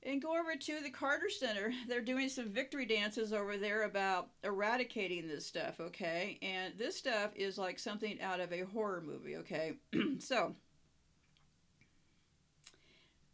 And 0.02 0.22
go 0.22 0.38
over 0.38 0.54
to 0.54 0.80
the 0.82 0.90
Carter 0.90 1.28
Center. 1.28 1.72
They're 1.88 2.00
doing 2.00 2.28
some 2.28 2.50
victory 2.50 2.86
dances 2.86 3.32
over 3.32 3.56
there 3.56 3.82
about 3.82 4.28
eradicating 4.44 5.26
this 5.26 5.46
stuff, 5.46 5.80
okay? 5.80 6.38
And 6.40 6.74
this 6.78 6.96
stuff 6.96 7.30
is 7.34 7.58
like 7.58 7.78
something 7.78 8.20
out 8.20 8.40
of 8.40 8.52
a 8.52 8.60
horror 8.60 9.02
movie, 9.04 9.36
okay? 9.36 9.74
so, 10.18 10.54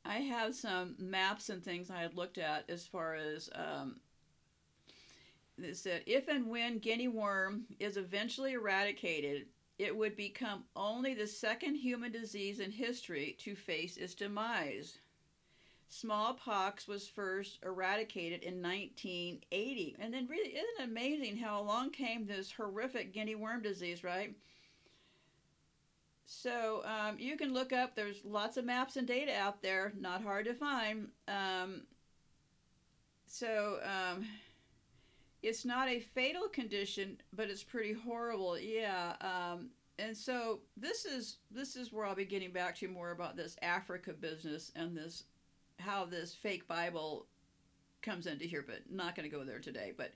I 0.05 0.19
have 0.19 0.55
some 0.55 0.97
maps 0.99 1.49
and 1.49 1.63
things 1.63 1.91
I 1.91 2.01
had 2.01 2.15
looked 2.15 2.39
at 2.39 2.65
as 2.69 2.87
far 2.87 3.15
as 3.15 3.49
um, 3.55 4.01
it 5.63 5.77
said 5.77 6.03
if 6.07 6.29
and 6.29 6.49
when 6.49 6.79
guinea 6.79 7.09
worm 7.09 7.65
is 7.79 7.97
eventually 7.97 8.53
eradicated, 8.53 9.47
it 9.79 9.97
would 9.97 10.17
become 10.17 10.65
only 10.77 11.15
the 11.15 11.27
second 11.27 11.75
human 11.77 12.13
disease 12.13 12.61
in 12.61 12.71
history 12.71 13.37
to 13.41 13.57
face 13.57 13.97
its 13.97 14.15
demise. 14.15 14.99
Smallpox 15.89 16.89
was 16.89 17.07
first 17.07 17.59
eradicated 17.65 18.43
in 18.43 18.63
1980. 18.63 19.97
And 19.99 20.13
then, 20.13 20.27
really, 20.29 20.51
isn't 20.51 20.81
it 20.81 20.85
amazing 20.85 21.37
how 21.37 21.61
along 21.61 21.91
came 21.91 22.27
this 22.27 22.53
horrific 22.53 23.13
guinea 23.13 23.35
worm 23.35 23.63
disease, 23.63 24.03
right? 24.03 24.35
So 26.27 26.83
um, 26.85 27.19
you 27.19 27.37
can 27.37 27.53
look 27.53 27.73
up. 27.73 27.95
There's 27.95 28.25
lots 28.25 28.57
of 28.57 28.65
maps 28.65 28.97
and 28.97 29.07
data 29.07 29.33
out 29.37 29.63
there. 29.63 29.93
Not 29.99 30.23
hard 30.23 30.47
to 30.47 30.55
find. 30.55 31.09
Um, 31.29 31.83
so 33.27 33.79
um, 33.85 34.27
it's 35.45 35.65
not 35.65 35.89
a 35.89 36.01
fatal 36.01 36.49
condition, 36.49 37.19
but 37.35 37.51
it's 37.51 37.63
pretty 37.63 37.93
horrible. 37.93 38.59
Yeah. 38.59 39.15
Um, 39.21 39.69
and 39.99 40.17
so 40.17 40.61
this 40.77 41.05
is 41.05 41.37
this 41.51 41.77
is 41.77 41.93
where 41.93 42.07
I'll 42.07 42.15
be 42.15 42.25
getting 42.25 42.51
back 42.51 42.77
to 42.77 42.87
you 42.87 42.93
more 42.93 43.11
about 43.11 43.37
this 43.37 43.57
Africa 43.63 44.13
business 44.13 44.73
and 44.75 44.97
this 44.97 45.25
how 45.79 46.07
this 46.07 46.35
fake 46.35 46.67
Bible 46.67 47.27
comes 48.03 48.27
into 48.27 48.45
here, 48.45 48.65
but 48.67 48.81
not 48.91 49.15
going 49.15 49.29
to 49.29 49.35
go 49.35 49.45
there 49.45 49.59
today. 49.59 49.93
But 49.97 50.13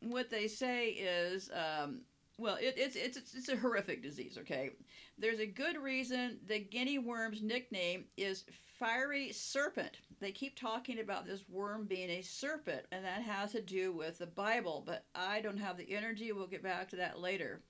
what 0.00 0.30
they 0.30 0.48
say 0.48 0.88
is, 0.88 1.50
um, 1.52 2.00
well, 2.40 2.56
it, 2.56 2.74
it's, 2.76 2.96
it's 2.96 3.34
it's 3.34 3.48
a 3.50 3.56
horrific 3.56 4.02
disease. 4.02 4.38
Okay, 4.40 4.70
there's 5.18 5.40
a 5.40 5.46
good 5.46 5.76
reason 5.76 6.38
the 6.46 6.58
guinea 6.58 6.98
worm's 6.98 7.42
nickname 7.42 8.06
is 8.16 8.44
fiery 8.78 9.30
serpent. 9.30 9.98
They 10.20 10.32
keep 10.32 10.58
talking 10.58 11.00
about 11.00 11.26
this 11.26 11.44
worm 11.48 11.84
being 11.84 12.08
a 12.08 12.22
serpent, 12.22 12.86
and 12.92 13.04
that 13.04 13.22
has 13.22 13.52
to 13.52 13.60
do 13.60 13.92
with 13.92 14.18
the 14.18 14.26
Bible. 14.26 14.82
But 14.86 15.04
I 15.14 15.40
don't 15.40 15.58
have 15.58 15.76
the 15.76 15.94
energy. 15.94 16.32
We'll 16.32 16.46
get 16.46 16.62
back 16.62 16.88
to 16.90 16.96
that 16.96 17.20
later. 17.20 17.60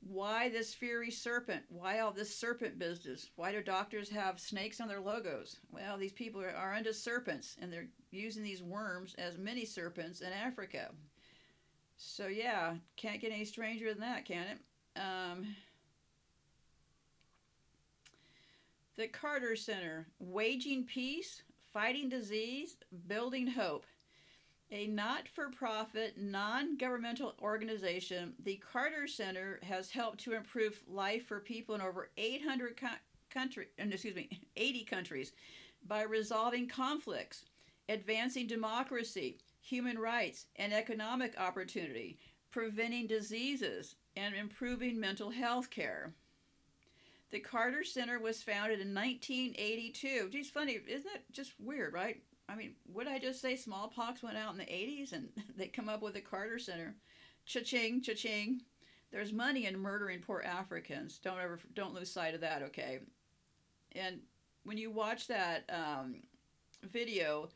Why 0.00 0.48
this 0.48 0.74
fiery 0.74 1.10
serpent? 1.10 1.62
Why 1.68 2.00
all 2.00 2.12
this 2.12 2.36
serpent 2.36 2.78
business? 2.78 3.30
Why 3.36 3.52
do 3.52 3.62
doctors 3.62 4.08
have 4.10 4.40
snakes 4.40 4.80
on 4.80 4.88
their 4.88 5.00
logos? 5.00 5.58
Well, 5.70 5.96
these 5.96 6.12
people 6.12 6.40
are, 6.40 6.50
are 6.50 6.74
into 6.74 6.94
serpents, 6.94 7.56
and 7.60 7.72
they're 7.72 7.88
using 8.10 8.42
these 8.42 8.62
worms 8.62 9.14
as 9.18 9.38
mini 9.38 9.64
serpents 9.64 10.20
in 10.20 10.32
Africa. 10.32 10.90
So 12.04 12.26
yeah, 12.26 12.74
can't 12.96 13.20
get 13.20 13.32
any 13.32 13.44
stranger 13.44 13.88
than 13.90 14.00
that, 14.00 14.24
can 14.24 14.46
it? 14.48 15.00
Um, 15.00 15.54
the 18.96 19.06
Carter 19.06 19.54
Center, 19.54 20.08
Waging 20.18 20.84
Peace, 20.84 21.42
Fighting 21.72 22.08
Disease, 22.08 22.76
Building 23.06 23.46
Hope. 23.46 23.86
A 24.72 24.86
not 24.86 25.28
for 25.28 25.50
profit, 25.50 26.14
non 26.18 26.76
governmental 26.76 27.34
organization, 27.40 28.34
the 28.42 28.56
Carter 28.56 29.06
Center 29.06 29.60
has 29.62 29.90
helped 29.90 30.18
to 30.20 30.32
improve 30.32 30.82
life 30.88 31.26
for 31.26 31.40
people 31.40 31.74
in 31.74 31.80
over 31.80 32.10
800 32.16 32.76
co- 32.76 32.88
country, 33.30 33.66
excuse 33.78 34.16
me, 34.16 34.28
80 34.56 34.84
countries 34.84 35.32
by 35.86 36.02
resolving 36.02 36.68
conflicts, 36.68 37.44
advancing 37.88 38.46
democracy, 38.46 39.38
human 39.62 39.98
rights, 39.98 40.46
and 40.56 40.72
economic 40.72 41.38
opportunity, 41.38 42.18
preventing 42.50 43.06
diseases, 43.06 43.94
and 44.16 44.34
improving 44.34 45.00
mental 45.00 45.30
health 45.30 45.70
care. 45.70 46.12
The 47.30 47.40
Carter 47.40 47.82
Center 47.82 48.18
was 48.18 48.42
founded 48.42 48.80
in 48.80 48.94
1982. 48.94 50.28
Geez, 50.30 50.50
funny, 50.50 50.78
isn't 50.86 51.10
that 51.10 51.32
just 51.32 51.54
weird, 51.58 51.94
right? 51.94 52.20
I 52.48 52.56
mean, 52.56 52.74
would 52.92 53.08
I 53.08 53.18
just 53.18 53.40
say 53.40 53.56
smallpox 53.56 54.22
went 54.22 54.36
out 54.36 54.52
in 54.52 54.58
the 54.58 54.64
80s 54.64 55.12
and 55.12 55.28
they 55.56 55.68
come 55.68 55.88
up 55.88 56.02
with 56.02 56.14
the 56.14 56.20
Carter 56.20 56.58
Center? 56.58 56.94
Cha-ching, 57.46 58.02
cha-ching. 58.02 58.60
There's 59.10 59.32
money 59.32 59.66
in 59.66 59.78
murdering 59.78 60.20
poor 60.20 60.42
Africans. 60.42 61.18
Don't 61.18 61.38
ever, 61.38 61.58
don't 61.74 61.94
lose 61.94 62.10
sight 62.10 62.34
of 62.34 62.40
that, 62.42 62.62
okay? 62.64 63.00
And 63.92 64.20
when 64.64 64.76
you 64.76 64.90
watch 64.90 65.26
that 65.28 65.64
um, 65.70 66.16
video, 66.82 67.48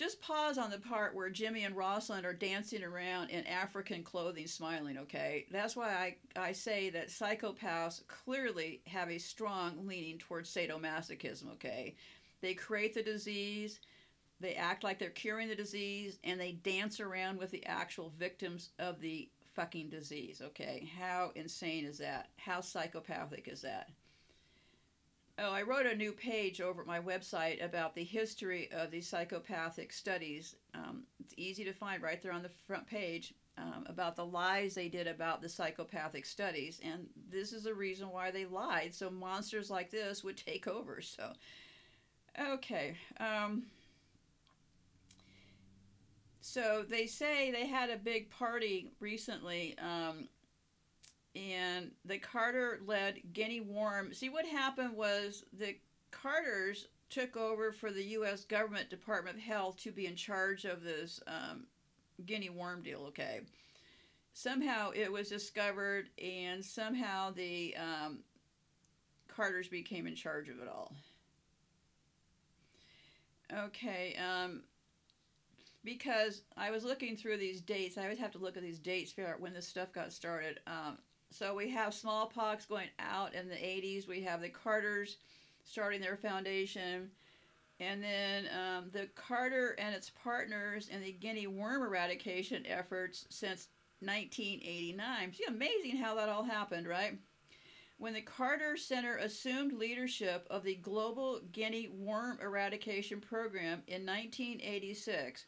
just 0.00 0.22
pause 0.22 0.56
on 0.56 0.70
the 0.70 0.78
part 0.78 1.14
where 1.14 1.28
Jimmy 1.28 1.64
and 1.64 1.76
Rosalynn 1.76 2.24
are 2.24 2.32
dancing 2.32 2.82
around 2.82 3.28
in 3.28 3.46
African 3.46 4.02
clothing, 4.02 4.46
smiling, 4.46 4.96
okay? 4.96 5.44
That's 5.50 5.76
why 5.76 6.16
I, 6.34 6.40
I 6.40 6.52
say 6.52 6.88
that 6.88 7.10
psychopaths 7.10 8.06
clearly 8.06 8.80
have 8.86 9.10
a 9.10 9.18
strong 9.18 9.86
leaning 9.86 10.16
towards 10.16 10.54
sadomasochism, 10.54 11.52
okay? 11.52 11.96
They 12.40 12.54
create 12.54 12.94
the 12.94 13.02
disease, 13.02 13.80
they 14.40 14.54
act 14.54 14.84
like 14.84 14.98
they're 14.98 15.10
curing 15.10 15.48
the 15.48 15.54
disease, 15.54 16.18
and 16.24 16.40
they 16.40 16.52
dance 16.52 16.98
around 16.98 17.38
with 17.38 17.50
the 17.50 17.66
actual 17.66 18.10
victims 18.18 18.70
of 18.78 19.02
the 19.02 19.28
fucking 19.52 19.90
disease, 19.90 20.40
okay? 20.42 20.90
How 20.98 21.32
insane 21.34 21.84
is 21.84 21.98
that? 21.98 22.30
How 22.38 22.62
psychopathic 22.62 23.48
is 23.48 23.60
that? 23.60 23.90
Oh, 25.42 25.52
I 25.52 25.62
wrote 25.62 25.86
a 25.86 25.96
new 25.96 26.12
page 26.12 26.60
over 26.60 26.82
at 26.82 26.86
my 26.86 27.00
website 27.00 27.64
about 27.64 27.94
the 27.94 28.04
history 28.04 28.68
of 28.72 28.90
these 28.90 29.08
psychopathic 29.08 29.90
studies. 29.90 30.56
Um, 30.74 31.04
it's 31.18 31.32
easy 31.38 31.64
to 31.64 31.72
find 31.72 32.02
right 32.02 32.20
there 32.20 32.32
on 32.32 32.42
the 32.42 32.50
front 32.66 32.86
page 32.86 33.32
um, 33.56 33.86
about 33.86 34.16
the 34.16 34.24
lies 34.24 34.74
they 34.74 34.90
did 34.90 35.06
about 35.06 35.40
the 35.40 35.48
psychopathic 35.48 36.26
studies. 36.26 36.78
And 36.84 37.06
this 37.30 37.54
is 37.54 37.62
the 37.62 37.72
reason 37.72 38.10
why 38.10 38.30
they 38.30 38.44
lied, 38.44 38.94
so 38.94 39.08
monsters 39.08 39.70
like 39.70 39.90
this 39.90 40.22
would 40.22 40.36
take 40.46 40.68
over. 40.68 41.00
So, 41.00 41.32
okay. 42.38 42.96
Um, 43.18 43.62
so 46.42 46.84
they 46.86 47.06
say 47.06 47.50
they 47.50 47.66
had 47.66 47.88
a 47.88 47.96
big 47.96 48.28
party 48.28 48.92
recently 49.00 49.74
um, 49.78 50.28
and 51.34 51.90
the 52.04 52.18
Carter 52.18 52.80
led 52.84 53.20
Guinea 53.32 53.60
Worm. 53.60 54.12
See, 54.12 54.28
what 54.28 54.46
happened 54.46 54.96
was 54.96 55.44
the 55.52 55.76
Carters 56.10 56.88
took 57.08 57.36
over 57.36 57.72
for 57.72 57.90
the 57.90 58.04
U.S. 58.04 58.44
government 58.44 58.90
Department 58.90 59.36
of 59.36 59.42
Health 59.42 59.76
to 59.78 59.92
be 59.92 60.06
in 60.06 60.16
charge 60.16 60.64
of 60.64 60.82
this 60.82 61.20
um, 61.26 61.66
Guinea 62.26 62.50
worm 62.50 62.82
deal, 62.82 63.04
okay? 63.08 63.40
Somehow 64.32 64.90
it 64.90 65.10
was 65.10 65.28
discovered, 65.28 66.08
and 66.22 66.64
somehow 66.64 67.32
the 67.32 67.74
um, 67.76 68.20
Carters 69.28 69.68
became 69.68 70.06
in 70.06 70.14
charge 70.14 70.48
of 70.48 70.60
it 70.60 70.68
all. 70.68 70.94
Okay, 73.52 74.16
um, 74.16 74.62
because 75.82 76.42
I 76.56 76.70
was 76.70 76.84
looking 76.84 77.16
through 77.16 77.38
these 77.38 77.60
dates, 77.60 77.98
I 77.98 78.02
always 78.02 78.18
have 78.18 78.30
to 78.32 78.38
look 78.38 78.56
at 78.56 78.62
these 78.62 78.78
dates, 78.78 79.10
figure 79.10 79.32
out 79.32 79.40
when 79.40 79.52
this 79.52 79.66
stuff 79.66 79.92
got 79.92 80.12
started. 80.12 80.60
Um, 80.68 80.98
so 81.30 81.54
we 81.54 81.70
have 81.70 81.94
smallpox 81.94 82.66
going 82.66 82.88
out 82.98 83.34
in 83.34 83.48
the 83.48 83.54
80s. 83.54 84.08
We 84.08 84.22
have 84.22 84.40
the 84.40 84.48
Carters 84.48 85.16
starting 85.64 86.00
their 86.00 86.16
foundation. 86.16 87.10
And 87.78 88.02
then 88.02 88.48
um, 88.54 88.90
the 88.92 89.08
Carter 89.14 89.74
and 89.78 89.94
its 89.94 90.10
partners 90.10 90.88
in 90.88 91.00
the 91.00 91.12
guinea 91.12 91.46
worm 91.46 91.82
eradication 91.82 92.66
efforts 92.66 93.26
since 93.30 93.68
1989. 94.00 95.32
See, 95.32 95.44
amazing 95.48 95.96
how 95.96 96.14
that 96.16 96.28
all 96.28 96.44
happened, 96.44 96.86
right? 96.86 97.18
When 97.98 98.14
the 98.14 98.22
Carter 98.22 98.76
Center 98.76 99.16
assumed 99.16 99.74
leadership 99.74 100.46
of 100.50 100.64
the 100.64 100.76
Global 100.76 101.40
Guinea 101.52 101.88
Worm 101.88 102.38
Eradication 102.42 103.20
Program 103.20 103.82
in 103.86 104.06
1986, 104.06 105.44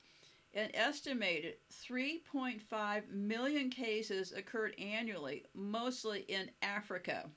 an 0.55 0.71
estimated 0.75 1.55
3.5 1.89 3.11
million 3.11 3.71
cases 3.71 4.33
occurred 4.33 4.75
annually, 4.79 5.45
mostly 5.55 6.21
in 6.29 6.51
Africa. 6.61 7.31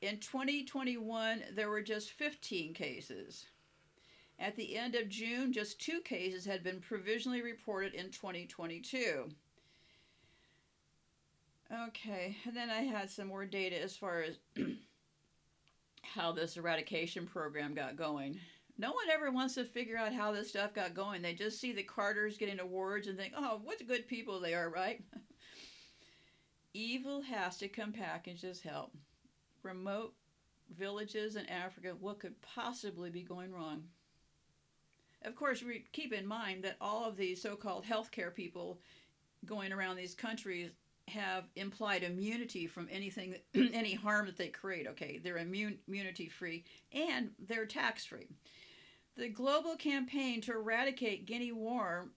In 0.00 0.18
2021, 0.18 1.42
there 1.52 1.68
were 1.68 1.82
just 1.82 2.12
15 2.12 2.74
cases. 2.74 3.46
At 4.38 4.56
the 4.56 4.76
end 4.76 4.94
of 4.94 5.08
June, 5.08 5.52
just 5.52 5.80
two 5.80 6.00
cases 6.00 6.46
had 6.46 6.62
been 6.62 6.80
provisionally 6.80 7.42
reported 7.42 7.92
in 7.94 8.10
2022. 8.10 9.28
Okay, 11.88 12.36
and 12.46 12.56
then 12.56 12.70
I 12.70 12.80
had 12.80 13.10
some 13.10 13.28
more 13.28 13.44
data 13.44 13.80
as 13.80 13.96
far 13.96 14.22
as 14.22 14.38
how 16.02 16.32
this 16.32 16.56
eradication 16.56 17.26
program 17.26 17.74
got 17.74 17.96
going 17.96 18.40
no 18.80 18.92
one 18.92 19.10
ever 19.12 19.30
wants 19.30 19.54
to 19.54 19.64
figure 19.64 19.98
out 19.98 20.14
how 20.14 20.32
this 20.32 20.48
stuff 20.48 20.72
got 20.72 20.94
going. 20.94 21.20
They 21.20 21.34
just 21.34 21.60
see 21.60 21.72
the 21.72 21.82
Carters 21.82 22.38
getting 22.38 22.60
awards 22.60 23.08
and 23.08 23.18
think, 23.18 23.34
oh, 23.36 23.60
what 23.62 23.86
good 23.86 24.08
people 24.08 24.40
they 24.40 24.54
are, 24.54 24.70
right? 24.70 25.02
Evil 26.72 27.20
has 27.20 27.58
to 27.58 27.68
come 27.68 27.92
packaged 27.92 28.42
as 28.42 28.60
help. 28.62 28.96
Remote 29.62 30.14
villages 30.78 31.36
in 31.36 31.44
Africa, 31.46 31.94
what 32.00 32.20
could 32.20 32.40
possibly 32.40 33.10
be 33.10 33.22
going 33.22 33.52
wrong? 33.52 33.82
Of 35.24 35.36
course, 35.36 35.62
we 35.62 35.84
keep 35.92 36.14
in 36.14 36.26
mind 36.26 36.64
that 36.64 36.76
all 36.80 37.04
of 37.04 37.18
these 37.18 37.42
so 37.42 37.56
called 37.56 37.84
healthcare 37.84 38.34
people 38.34 38.80
going 39.44 39.72
around 39.72 39.96
these 39.96 40.14
countries 40.14 40.70
have 41.08 41.44
implied 41.56 42.02
immunity 42.02 42.66
from 42.66 42.88
anything, 42.90 43.34
any 43.54 43.92
harm 43.92 44.24
that 44.24 44.38
they 44.38 44.48
create. 44.48 44.86
Okay, 44.86 45.20
they're 45.22 45.36
immune, 45.36 45.78
immunity 45.86 46.30
free 46.30 46.64
and 46.94 47.30
they're 47.46 47.66
tax 47.66 48.06
free. 48.06 48.28
The 49.20 49.28
global 49.28 49.76
campaign 49.76 50.40
to 50.40 50.52
eradicate 50.52 51.26
guinea 51.26 51.52
worm, 51.52 52.12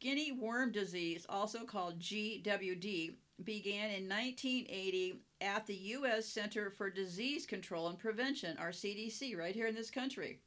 guinea 0.00 0.32
worm 0.32 0.72
disease, 0.72 1.26
also 1.28 1.66
called 1.66 2.00
GWD, 2.00 3.16
began 3.44 3.90
in 3.90 4.08
1980 4.08 5.20
at 5.42 5.66
the 5.66 5.74
U.S. 5.74 6.24
Center 6.24 6.70
for 6.70 6.88
Disease 6.88 7.44
Control 7.44 7.88
and 7.88 7.98
Prevention, 7.98 8.56
our 8.56 8.70
CDC, 8.70 9.36
right 9.36 9.54
here 9.54 9.66
in 9.66 9.74
this 9.74 9.90
country. 9.90 10.40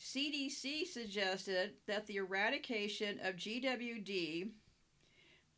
CDC 0.00 0.86
suggested 0.86 1.72
that 1.88 2.06
the 2.06 2.18
eradication 2.18 3.18
of 3.24 3.34
GWD 3.34 4.50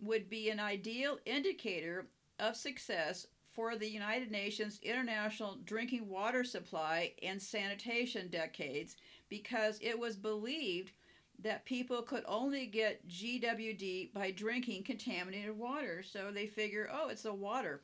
would 0.01 0.31
be 0.31 0.49
an 0.49 0.61
ideal 0.61 1.19
indicator 1.27 2.07
of 2.39 2.57
success 2.57 3.27
for 3.45 3.77
the 3.77 3.91
United 3.91 4.31
Nations 4.31 4.81
International 4.83 5.59
Drinking 5.65 6.09
Water 6.09 6.43
Supply 6.43 7.13
and 7.23 7.43
Sanitation 7.43 8.29
decades 8.31 8.97
because 9.29 9.79
it 9.81 9.99
was 9.99 10.17
believed 10.17 10.93
that 11.41 11.65
people 11.65 12.03
could 12.03 12.25
only 12.27 12.67
get 12.67 13.07
GWD 13.09 14.13
by 14.13 14.31
drinking 14.33 14.83
contaminated 14.83 15.57
water. 15.57 16.03
So 16.03 16.31
they 16.33 16.47
figure, 16.47 16.91
oh, 16.93 17.09
it's 17.09 17.23
the 17.23 17.33
water. 17.33 17.83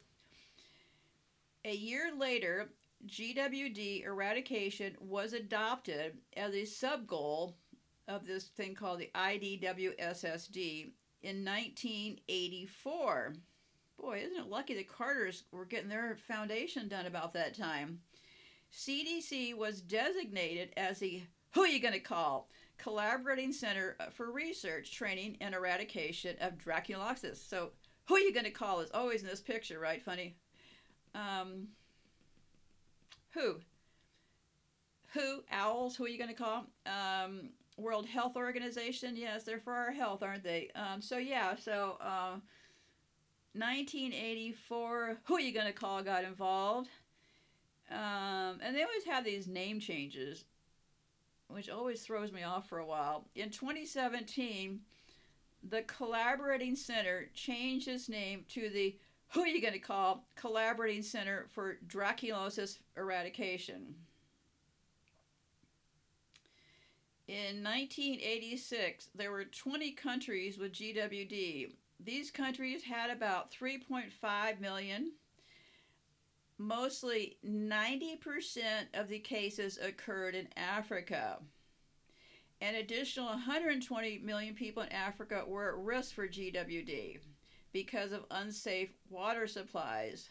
A 1.65 1.75
year 1.75 2.11
later, 2.17 2.71
GWD 3.07 4.05
eradication 4.05 4.97
was 5.01 5.33
adopted 5.33 6.19
as 6.37 6.55
a 6.55 6.65
sub 6.65 7.07
goal 7.07 7.57
of 8.09 8.27
this 8.27 8.45
thing 8.45 8.75
called 8.75 8.99
the 8.99 9.11
IDWSSD 9.15 10.91
in 11.23 11.45
1984. 11.45 13.35
Boy, 13.99 14.23
isn't 14.25 14.41
it 14.41 14.51
lucky 14.51 14.75
the 14.75 14.85
Carters 14.85 15.45
were 15.53 15.65
getting 15.65 15.89
their 15.89 16.17
foundation 16.17 16.89
done 16.89 17.07
about 17.07 17.33
that 17.35 17.57
time? 17.57 18.01
CDC 18.73 19.57
was 19.57 19.81
designated 19.81 20.73
as 20.77 20.99
the 20.99 21.23
who 21.55 21.63
are 21.63 21.69
you 21.69 21.81
going 21.81 21.95
to 21.95 22.01
call 22.01 22.49
collaborating 22.79 23.53
center 23.53 23.97
for 24.13 24.31
research, 24.31 24.93
training, 24.93 25.37
and 25.41 25.55
eradication 25.55 26.37
of 26.41 26.59
Dracunaloxus. 26.59 27.37
So, 27.37 27.71
who 28.07 28.17
are 28.17 28.21
you 28.21 28.33
going 28.33 28.45
to 28.45 28.51
call 28.51 28.81
is 28.81 28.91
always 28.93 29.23
in 29.23 29.29
this 29.29 29.41
picture, 29.41 29.79
right? 29.79 30.03
Funny. 30.03 30.37
Um, 31.15 31.69
who? 33.31 33.57
Who? 35.13 35.43
Owls? 35.51 35.97
Who 35.97 36.05
are 36.05 36.09
you 36.09 36.19
going 36.19 36.35
to 36.35 36.37
call? 36.37 36.67
Um, 36.87 37.51
World 37.77 38.07
Health 38.07 38.37
Organization. 38.37 39.17
Yes, 39.17 39.45
they're 39.45 39.59
for 39.59 39.73
our 39.73 39.93
health, 39.93 40.23
aren't 40.23 40.45
they? 40.45 40.71
Um, 40.75 41.01
so 41.01 41.19
yeah. 41.19 41.57
So. 41.57 41.97
Uh, 42.01 42.37
1984, 43.57 45.19
who 45.23 45.35
are 45.37 45.41
you 45.41 45.55
going 45.55 45.69
to 45.69 45.73
call 45.73 46.03
got 46.03 46.25
involved? 46.25 46.91
Um, 47.89 48.59
and 48.61 48.75
they 48.75 48.83
always 48.83 49.05
have 49.07 49.25
these 49.25 49.47
name 49.47 49.79
changes 49.79 50.45
which 51.55 51.71
always 51.71 52.03
throws 52.03 52.33
me 52.33 52.43
off 52.43 52.69
for 52.69 52.79
a 52.79 52.87
while. 52.87 53.25
In 53.37 53.49
2017, 53.49 54.81
the 55.71 55.83
Collaborating 55.83 56.75
Center 56.75 57.31
changed 57.33 57.87
its 57.87 58.09
name 58.09 58.45
to 58.51 58.69
the 58.69 58.97
who 59.29 59.43
are 59.43 59.49
you 59.49 59.61
going 59.61 59.73
to 59.73 59.79
call 59.79 60.27
Collaborating 60.37 61.03
Center 61.03 61.47
for 61.53 61.79
Dracunalosis 61.89 62.79
Eradication. 62.97 63.95
In 67.27 67.65
1986, 67.65 69.09
there 69.15 69.33
were 69.33 69.45
20 69.45 69.93
countries 69.93 70.59
with 70.59 70.73
GWD. 70.73 71.73
These 71.99 72.31
countries 72.31 72.83
had 72.85 73.11
about 73.11 73.51
3.5 73.51 74.61
million 74.61 75.13
mostly 76.59 77.39
90% 77.45 78.19
of 78.95 79.09
the 79.09 79.19
cases 79.19 79.79
occurred 79.79 80.35
in 80.35 80.49
Africa. 80.57 81.39
An 82.61 82.77
additional 82.77 83.27
120 83.27 84.19
million 84.19 84.55
people 84.55 84.83
in 84.83 84.93
Africa 84.93 85.45
were 85.47 85.71
at 85.71 85.79
risk 85.79 86.15
for 86.15 86.29
GWD 86.29 87.19
because 87.73 88.13
of 88.13 88.25
unsafe 88.31 88.91
water 89.11 89.47
supplies. 89.47 90.29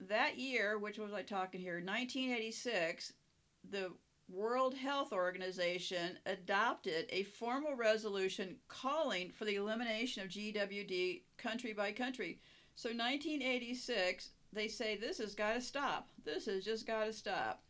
That 0.00 0.38
year, 0.38 0.78
which 0.78 0.98
was 0.98 1.12
I 1.12 1.22
talking 1.22 1.60
here, 1.60 1.74
1986, 1.74 3.12
the 3.70 3.92
World 4.30 4.74
Health 4.74 5.12
Organization 5.12 6.18
adopted 6.24 7.06
a 7.10 7.24
formal 7.24 7.74
resolution 7.74 8.56
calling 8.68 9.30
for 9.30 9.44
the 9.44 9.56
elimination 9.56 10.22
of 10.22 10.30
GWD 10.30 11.22
country 11.36 11.72
by 11.72 11.92
country. 11.92 12.40
So 12.80 12.88
1986, 12.88 14.30
they 14.54 14.66
say 14.66 14.96
this 14.96 15.18
has 15.18 15.34
got 15.34 15.52
to 15.52 15.60
stop. 15.60 16.08
This 16.24 16.46
has 16.46 16.64
just 16.64 16.86
got 16.86 17.04
to 17.04 17.12
stop. 17.12 17.62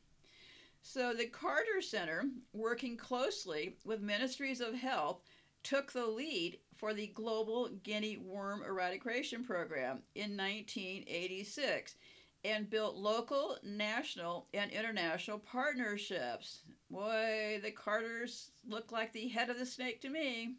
So 0.82 1.12
the 1.12 1.26
Carter 1.26 1.82
Center, 1.82 2.26
working 2.52 2.96
closely 2.96 3.74
with 3.84 4.00
Ministries 4.00 4.60
of 4.60 4.72
Health, 4.72 5.22
took 5.64 5.90
the 5.90 6.06
lead 6.06 6.58
for 6.76 6.94
the 6.94 7.08
Global 7.08 7.70
Guinea 7.82 8.18
Worm 8.18 8.62
Eradication 8.62 9.42
Program 9.42 10.04
in 10.14 10.36
1986 10.36 11.96
and 12.44 12.70
built 12.70 12.94
local, 12.94 13.56
national, 13.64 14.46
and 14.54 14.70
international 14.70 15.40
partnerships. 15.40 16.60
Boy, 16.88 17.58
the 17.64 17.72
Carters 17.72 18.52
look 18.64 18.92
like 18.92 19.12
the 19.12 19.26
head 19.26 19.50
of 19.50 19.58
the 19.58 19.66
snake 19.66 20.00
to 20.02 20.08
me. 20.08 20.54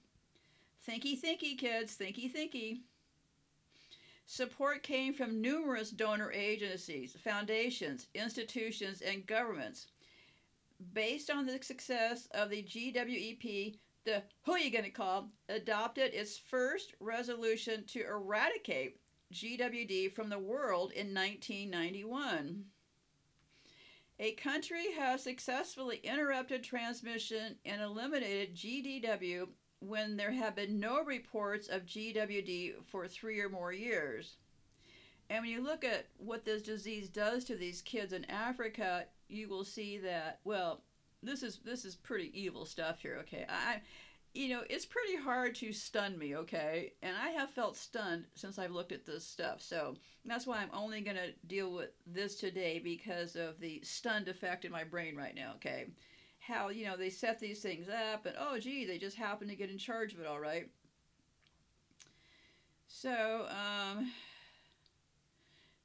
Thinky, 0.86 1.18
thinky, 1.18 1.58
kids, 1.58 1.96
thinky, 1.96 2.30
thinky. 2.30 2.82
Support 4.34 4.84
came 4.84 5.14
from 5.14 5.42
numerous 5.42 5.92
donor 5.92 6.32
agencies, 6.32 7.18
foundations, 7.22 8.08
institutions, 8.16 9.02
and 9.02 9.28
governments. 9.28 9.88
Based 10.94 11.30
on 11.30 11.46
the 11.46 11.62
success 11.62 12.30
of 12.32 12.50
the 12.50 12.64
GWEP, 12.64 13.76
the 14.06 14.24
who 14.46 14.54
are 14.54 14.58
you 14.58 14.72
going 14.72 14.86
to 14.86 14.90
call 14.90 15.32
adopted 15.50 16.14
its 16.14 16.38
first 16.38 16.94
resolution 17.02 17.84
to 17.88 18.06
eradicate 18.06 19.02
GWD 19.34 20.14
from 20.14 20.30
the 20.30 20.40
world 20.40 20.94
in 20.94 21.14
1991. 21.14 22.64
A 24.18 24.32
country 24.36 24.94
has 24.98 25.22
successfully 25.22 26.00
interrupted 26.06 26.64
transmission 26.64 27.58
and 27.66 27.82
eliminated 27.82 28.56
GDW 28.56 29.50
when 29.82 30.16
there 30.16 30.32
have 30.32 30.56
been 30.56 30.80
no 30.80 31.04
reports 31.04 31.68
of 31.68 31.86
GWD 31.86 32.74
for 32.86 33.08
three 33.08 33.42
or 33.42 33.50
more 33.50 33.74
years. 33.74 34.38
And 35.30 35.42
when 35.42 35.50
you 35.50 35.62
look 35.62 35.84
at 35.84 36.08
what 36.18 36.46
this 36.46 36.62
disease 36.62 37.10
does 37.10 37.46
to 37.46 37.56
these 37.56 37.82
kids 37.82 38.14
in 38.14 38.30
Africa, 38.30 39.06
you 39.28 39.48
will 39.48 39.64
see 39.64 39.98
that 40.00 40.40
well, 40.44 40.82
this 41.24 41.42
is 41.44 41.60
this 41.64 41.86
is 41.86 41.96
pretty 41.96 42.32
evil 42.40 42.66
stuff 42.66 43.00
here. 43.00 43.18
Okay, 43.22 43.46
I, 43.50 43.82
you 44.34 44.50
know, 44.50 44.64
it's 44.70 44.86
pretty 44.86 45.16
hard 45.16 45.56
to 45.56 45.72
stun 45.72 46.18
me. 46.18 46.36
Okay, 46.36 46.94
and 47.02 47.16
I 47.16 47.30
have 47.30 47.50
felt 47.50 47.78
stunned 47.78 48.26
since 48.36 48.60
I've 48.60 48.72
looked 48.72 48.92
at 48.92 49.06
this 49.06 49.26
stuff. 49.26 49.62
So 49.62 49.96
that's 50.26 50.46
why 50.46 50.58
I'm 50.58 50.70
only 50.74 51.02
gonna 51.02 51.30
deal 51.48 51.72
with 51.72 51.92
this 52.06 52.36
today 52.36 52.80
because 52.80 53.36
of 53.36 53.60
the 53.60 53.82
stunned 53.84 54.28
effect 54.28 54.66
in 54.66 54.72
my 54.72 54.84
brain 54.84 55.16
right 55.16 55.36
now. 55.36 55.54
Okay, 55.56 55.86
how 56.42 56.70
you 56.70 56.86
know 56.86 56.98
they 56.98 57.10
set 57.10 57.40
these 57.40 57.62
things 57.62 57.88
up 57.88 58.26
and 58.26 58.36
oh 58.40 58.60
gee 58.60 58.84
they 58.84 58.98
just 58.98 59.16
happen 59.16 59.48
to 59.48 59.56
get 59.56 59.70
in 59.70 59.78
charge 59.78 60.14
of 60.14 60.20
it 60.20 60.28
all 60.28 60.40
right. 60.40 60.70
So 62.88 63.46
um, 63.50 64.12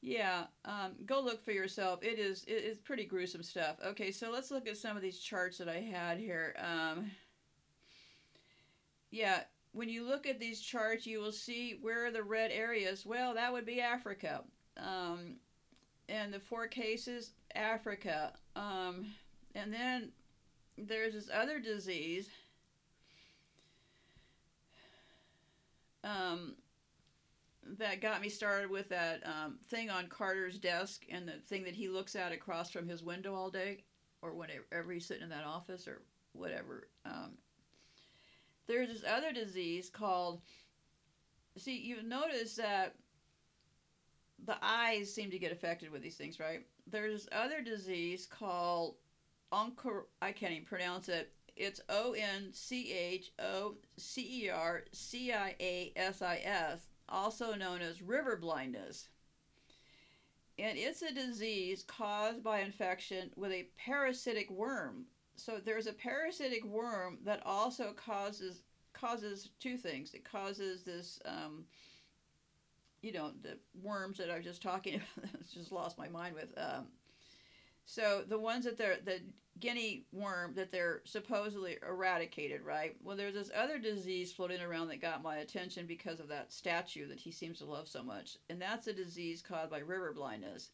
yeah 0.00 0.44
um, 0.64 0.92
go 1.04 1.20
look 1.20 1.44
for 1.44 1.52
yourself. 1.52 2.02
It 2.02 2.18
is 2.18 2.44
it 2.48 2.64
is 2.64 2.78
pretty 2.78 3.04
gruesome 3.04 3.42
stuff. 3.42 3.76
Okay 3.84 4.10
so 4.10 4.30
let's 4.30 4.50
look 4.50 4.66
at 4.66 4.78
some 4.78 4.96
of 4.96 5.02
these 5.02 5.18
charts 5.18 5.58
that 5.58 5.68
i 5.68 5.78
had 5.78 6.18
here. 6.18 6.56
Um, 6.58 7.10
yeah 9.10 9.42
when 9.72 9.90
you 9.90 10.08
look 10.08 10.26
at 10.26 10.40
these 10.40 10.62
charts 10.62 11.06
you 11.06 11.20
will 11.20 11.32
see 11.32 11.78
where 11.82 12.10
the 12.10 12.22
red 12.22 12.50
areas. 12.50 13.04
Well 13.04 13.34
that 13.34 13.52
would 13.52 13.66
be 13.66 13.82
africa 13.82 14.42
um, 14.78 15.36
and 16.08 16.32
the 16.32 16.40
four 16.40 16.66
cases 16.66 17.32
africa 17.54 18.32
um, 18.54 19.06
and 19.54 19.70
then 19.70 20.12
there's 20.78 21.14
this 21.14 21.30
other 21.32 21.58
disease 21.58 22.28
um, 26.04 26.54
that 27.78 28.00
got 28.00 28.20
me 28.20 28.28
started 28.28 28.70
with 28.70 28.88
that 28.90 29.22
um, 29.26 29.58
thing 29.68 29.90
on 29.90 30.06
Carter's 30.06 30.58
desk 30.58 31.04
and 31.10 31.26
the 31.26 31.40
thing 31.48 31.64
that 31.64 31.74
he 31.74 31.88
looks 31.88 32.14
at 32.14 32.32
across 32.32 32.70
from 32.70 32.88
his 32.88 33.02
window 33.02 33.34
all 33.34 33.50
day, 33.50 33.84
or 34.22 34.34
whenever 34.34 34.92
he's 34.92 35.06
sitting 35.06 35.24
in 35.24 35.28
that 35.30 35.44
office 35.44 35.88
or 35.88 36.02
whatever. 36.32 36.88
Um, 37.04 37.32
there's 38.66 38.88
this 38.88 39.04
other 39.08 39.32
disease 39.32 39.90
called. 39.90 40.40
See, 41.56 41.78
you 41.78 42.02
notice 42.02 42.54
that 42.56 42.94
the 44.44 44.56
eyes 44.60 45.12
seem 45.12 45.30
to 45.30 45.38
get 45.38 45.52
affected 45.52 45.90
with 45.90 46.02
these 46.02 46.16
things, 46.16 46.38
right? 46.38 46.60
There's 46.86 47.24
this 47.24 47.28
other 47.32 47.62
disease 47.62 48.26
called 48.26 48.96
Oncor, 49.52 50.04
I 50.20 50.32
can't 50.32 50.52
even 50.52 50.64
pronounce 50.64 51.08
it. 51.08 51.32
It's 51.56 51.80
O 51.88 52.12
N 52.12 52.50
C 52.52 52.92
H 52.92 53.32
O 53.38 53.76
C 53.96 54.44
E 54.44 54.50
R 54.50 54.84
C 54.92 55.32
I 55.32 55.54
A 55.58 55.92
S 55.96 56.20
I 56.20 56.40
S, 56.44 56.88
also 57.08 57.54
known 57.54 57.80
as 57.80 58.02
river 58.02 58.36
blindness. 58.36 59.08
And 60.58 60.78
it's 60.78 61.02
a 61.02 61.12
disease 61.12 61.84
caused 61.86 62.42
by 62.42 62.60
infection 62.60 63.30
with 63.36 63.52
a 63.52 63.68
parasitic 63.78 64.50
worm. 64.50 65.04
So 65.36 65.58
there's 65.62 65.86
a 65.86 65.92
parasitic 65.92 66.64
worm 66.64 67.18
that 67.24 67.42
also 67.44 67.92
causes 67.92 68.62
causes 68.92 69.50
two 69.60 69.76
things. 69.76 70.14
It 70.14 70.24
causes 70.24 70.82
this, 70.82 71.20
um, 71.26 71.64
you 73.02 73.12
know, 73.12 73.32
the 73.42 73.58
worms 73.82 74.16
that 74.18 74.30
I 74.30 74.36
was 74.36 74.44
just 74.44 74.62
talking 74.62 74.94
about. 75.18 75.30
just 75.52 75.72
lost 75.72 75.98
my 75.98 76.08
mind 76.08 76.34
with. 76.34 76.52
Um, 76.56 76.86
So 77.86 78.24
the 78.28 78.38
ones 78.38 78.64
that 78.64 78.76
they're 78.76 78.98
the 79.02 79.20
guinea 79.58 80.04
worm 80.12 80.52
that 80.54 80.70
they're 80.70 81.00
supposedly 81.04 81.78
eradicated, 81.88 82.62
right? 82.62 82.96
Well, 83.02 83.16
there's 83.16 83.34
this 83.34 83.50
other 83.56 83.78
disease 83.78 84.32
floating 84.32 84.60
around 84.60 84.88
that 84.88 85.00
got 85.00 85.22
my 85.22 85.36
attention 85.36 85.86
because 85.86 86.20
of 86.20 86.28
that 86.28 86.52
statue 86.52 87.08
that 87.08 87.20
he 87.20 87.30
seems 87.30 87.58
to 87.58 87.64
love 87.64 87.88
so 87.88 88.02
much, 88.02 88.36
and 88.50 88.60
that's 88.60 88.88
a 88.88 88.92
disease 88.92 89.40
caused 89.40 89.70
by 89.70 89.78
river 89.78 90.12
blindness. 90.12 90.70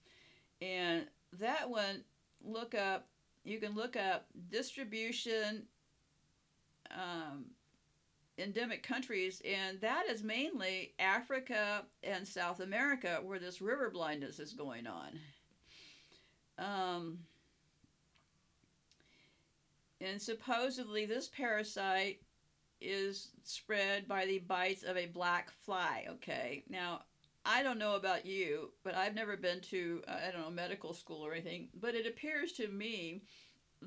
And 0.61 1.07
that 1.39 1.69
one, 1.69 2.03
look 2.43 2.75
up. 2.75 3.07
You 3.45 3.61
can 3.61 3.75
look 3.75 3.95
up 3.95 4.27
distribution. 4.51 5.65
Um, 6.91 7.45
endemic 8.39 8.83
countries, 8.83 9.41
and 9.45 9.81
that 9.81 10.05
is 10.09 10.23
mainly 10.23 10.95
Africa 10.99 11.85
and 12.03 12.27
South 12.27 12.61
America, 12.61 13.21
where 13.23 13.39
this 13.39 13.61
river 13.61 13.91
blindness 13.91 14.39
is 14.39 14.53
going 14.53 14.87
on. 14.87 15.19
Um, 16.59 17.19
and 20.01 20.21
supposedly, 20.21 21.07
this 21.07 21.29
parasite 21.29 22.21
is 22.81 23.31
spread 23.45 24.09
by 24.09 24.27
the 24.27 24.41
bites 24.41 24.83
of 24.83 24.97
a 24.97 25.07
black 25.07 25.51
fly. 25.51 26.07
Okay, 26.09 26.65
now 26.69 27.03
I 27.45 27.63
don't 27.63 27.79
know 27.79 27.95
about 27.95 28.27
you, 28.27 28.71
but 28.85 28.95
I've 28.95 29.15
never 29.15 29.37
been 29.37 29.61
to 29.63 30.03
uh, 30.09 30.17
I 30.29 30.31
don't 30.31 30.43
know 30.43 30.51
medical 30.51 30.95
school 30.95 31.25
or 31.25 31.33
anything, 31.33 31.69
but 31.81 31.95
it 31.95 32.07
appears 32.07 32.53
to 32.53 32.69
me 32.69 33.23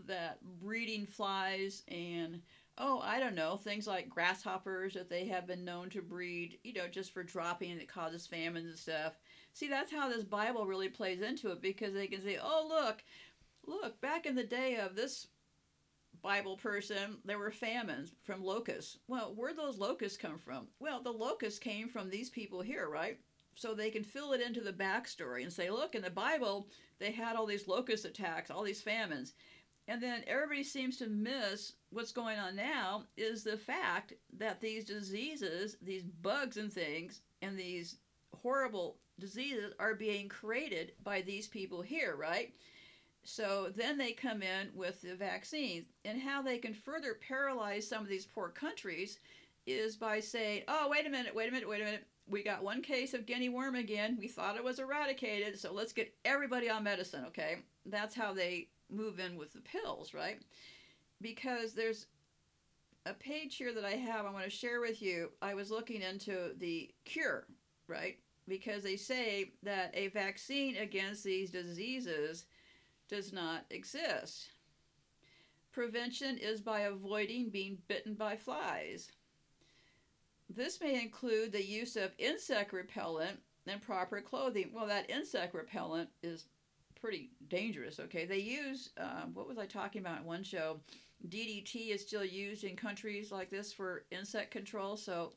that 0.07 0.39
breeding 0.61 1.05
flies 1.05 1.83
and 1.87 2.41
oh, 2.77 2.99
I 3.01 3.19
don't 3.19 3.35
know, 3.35 3.55
things 3.55 3.87
like 3.87 4.09
grasshoppers 4.09 4.95
that 4.95 5.09
they 5.09 5.25
have 5.27 5.47
been 5.47 5.63
known 5.63 5.89
to 5.91 6.01
breed, 6.01 6.59
you 6.63 6.73
know, 6.73 6.89
just 6.89 7.13
for 7.13 7.23
dropping 7.23 7.77
that 7.77 7.87
causes 7.87 8.27
famines 8.27 8.65
and 8.67 8.77
stuff. 8.77 9.13
See, 9.55 9.69
that's 9.69 9.91
how 9.91 10.09
this 10.09 10.25
Bible 10.25 10.65
really 10.65 10.89
plays 10.89 11.21
into 11.21 11.49
it 11.51 11.61
because 11.61 11.93
they 11.93 12.07
can 12.07 12.21
say, 12.21 12.37
oh, 12.43 12.65
look, 12.67 13.01
look, 13.65 14.01
back 14.01 14.25
in 14.25 14.35
the 14.35 14.43
day 14.43 14.75
of 14.75 14.97
this 14.97 15.27
Bible 16.21 16.57
person, 16.57 17.19
there 17.23 17.39
were 17.39 17.51
famines 17.51 18.15
from 18.23 18.43
locusts. 18.43 18.97
Well, 19.07 19.33
where'd 19.33 19.55
those 19.55 19.77
locusts 19.77 20.17
come 20.17 20.39
from? 20.39 20.67
Well, 20.81 21.01
the 21.01 21.11
locusts 21.11 21.57
came 21.57 21.87
from 21.87 22.09
these 22.09 22.29
people 22.29 22.59
here, 22.59 22.89
right? 22.89 23.17
So 23.53 23.73
they 23.73 23.91
can 23.91 24.03
fill 24.03 24.33
it 24.33 24.41
into 24.41 24.59
the 24.59 24.73
backstory 24.73 25.43
and 25.43 25.53
say, 25.53 25.69
look, 25.69 25.95
in 25.95 26.01
the 26.01 26.09
Bible, 26.09 26.67
they 26.99 27.11
had 27.11 27.37
all 27.37 27.45
these 27.45 27.65
locust 27.65 28.03
attacks, 28.03 28.51
all 28.51 28.63
these 28.63 28.81
famines. 28.81 29.35
And 29.87 30.03
then 30.03 30.23
everybody 30.27 30.63
seems 30.63 30.97
to 30.97 31.07
miss 31.07 31.73
what's 31.91 32.11
going 32.11 32.39
on 32.39 32.57
now 32.57 33.05
is 33.15 33.45
the 33.45 33.57
fact 33.57 34.11
that 34.37 34.59
these 34.59 34.83
diseases, 34.83 35.77
these 35.81 36.03
bugs 36.03 36.57
and 36.57 36.73
things, 36.73 37.21
and 37.41 37.57
these 37.57 37.99
horrible 38.41 38.97
diseases 39.19 39.73
are 39.79 39.95
being 39.95 40.29
created 40.29 40.93
by 41.03 41.21
these 41.21 41.47
people 41.47 41.81
here, 41.81 42.15
right? 42.15 42.53
So 43.23 43.71
then 43.75 43.97
they 43.97 44.11
come 44.11 44.43
in 44.43 44.69
with 44.75 45.01
the 45.01 45.15
vaccines. 45.15 45.85
And 46.05 46.21
how 46.21 46.41
they 46.41 46.57
can 46.57 46.73
further 46.73 47.17
paralyze 47.27 47.87
some 47.87 48.03
of 48.03 48.07
these 48.07 48.25
poor 48.25 48.49
countries 48.49 49.19
is 49.65 49.95
by 49.95 50.19
saying, 50.19 50.63
oh, 50.67 50.87
wait 50.89 51.07
a 51.07 51.09
minute, 51.09 51.33
wait 51.33 51.49
a 51.49 51.51
minute, 51.51 51.67
wait 51.67 51.81
a 51.81 51.85
minute. 51.85 52.05
We 52.27 52.43
got 52.43 52.63
one 52.63 52.81
case 52.81 53.13
of 53.13 53.25
guinea 53.25 53.49
worm 53.49 53.75
again. 53.75 54.17
We 54.19 54.27
thought 54.27 54.55
it 54.55 54.63
was 54.63 54.79
eradicated, 54.79 55.59
so 55.59 55.73
let's 55.73 55.93
get 55.93 56.13
everybody 56.23 56.69
on 56.69 56.83
medicine, 56.83 57.25
okay? 57.27 57.57
That's 57.85 58.15
how 58.15 58.33
they 58.33 58.69
move 58.89 59.19
in 59.19 59.37
with 59.37 59.53
the 59.53 59.61
pills, 59.61 60.13
right? 60.13 60.39
Because 61.21 61.73
there's 61.73 62.07
a 63.05 63.13
page 63.13 63.57
here 63.57 63.73
that 63.73 63.85
I 63.85 63.91
have 63.91 64.25
I 64.25 64.31
want 64.31 64.45
to 64.45 64.49
share 64.49 64.81
with 64.81 65.01
you. 65.01 65.31
I 65.41 65.53
was 65.53 65.69
looking 65.69 66.01
into 66.01 66.53
the 66.57 66.89
cure, 67.05 67.45
right? 67.87 68.17
Because 68.47 68.83
they 68.83 68.95
say 68.95 69.53
that 69.63 69.91
a 69.93 70.09
vaccine 70.09 70.77
against 70.77 71.23
these 71.23 71.49
diseases 71.49 72.45
does 73.09 73.33
not 73.33 73.65
exist. 73.69 74.47
Prevention 75.71 76.37
is 76.37 76.61
by 76.61 76.81
avoiding 76.81 77.49
being 77.49 77.79
bitten 77.87 78.13
by 78.13 78.35
flies. 78.37 79.11
This 80.49 80.79
may 80.79 81.01
include 81.01 81.51
the 81.51 81.65
use 81.65 81.95
of 81.95 82.11
insect 82.17 82.71
repellent 82.71 83.39
and 83.67 83.81
proper 83.81 84.21
clothing. 84.21 84.69
Well, 84.73 84.87
that 84.87 85.09
insect 85.09 85.53
repellent 85.55 86.09
is 86.21 86.45
pretty 86.99 87.31
dangerous. 87.49 87.99
Okay, 87.99 88.25
they 88.25 88.37
use 88.39 88.91
uh, 88.97 89.23
what 89.33 89.47
was 89.47 89.57
I 89.57 89.65
talking 89.65 90.01
about 90.01 90.19
in 90.19 90.25
one 90.25 90.43
show? 90.43 90.79
DDT 91.29 91.89
is 91.89 92.01
still 92.01 92.25
used 92.25 92.63
in 92.63 92.75
countries 92.75 93.31
like 93.31 93.49
this 93.49 93.73
for 93.73 94.03
insect 94.11 94.51
control. 94.51 94.95
So 94.95 95.33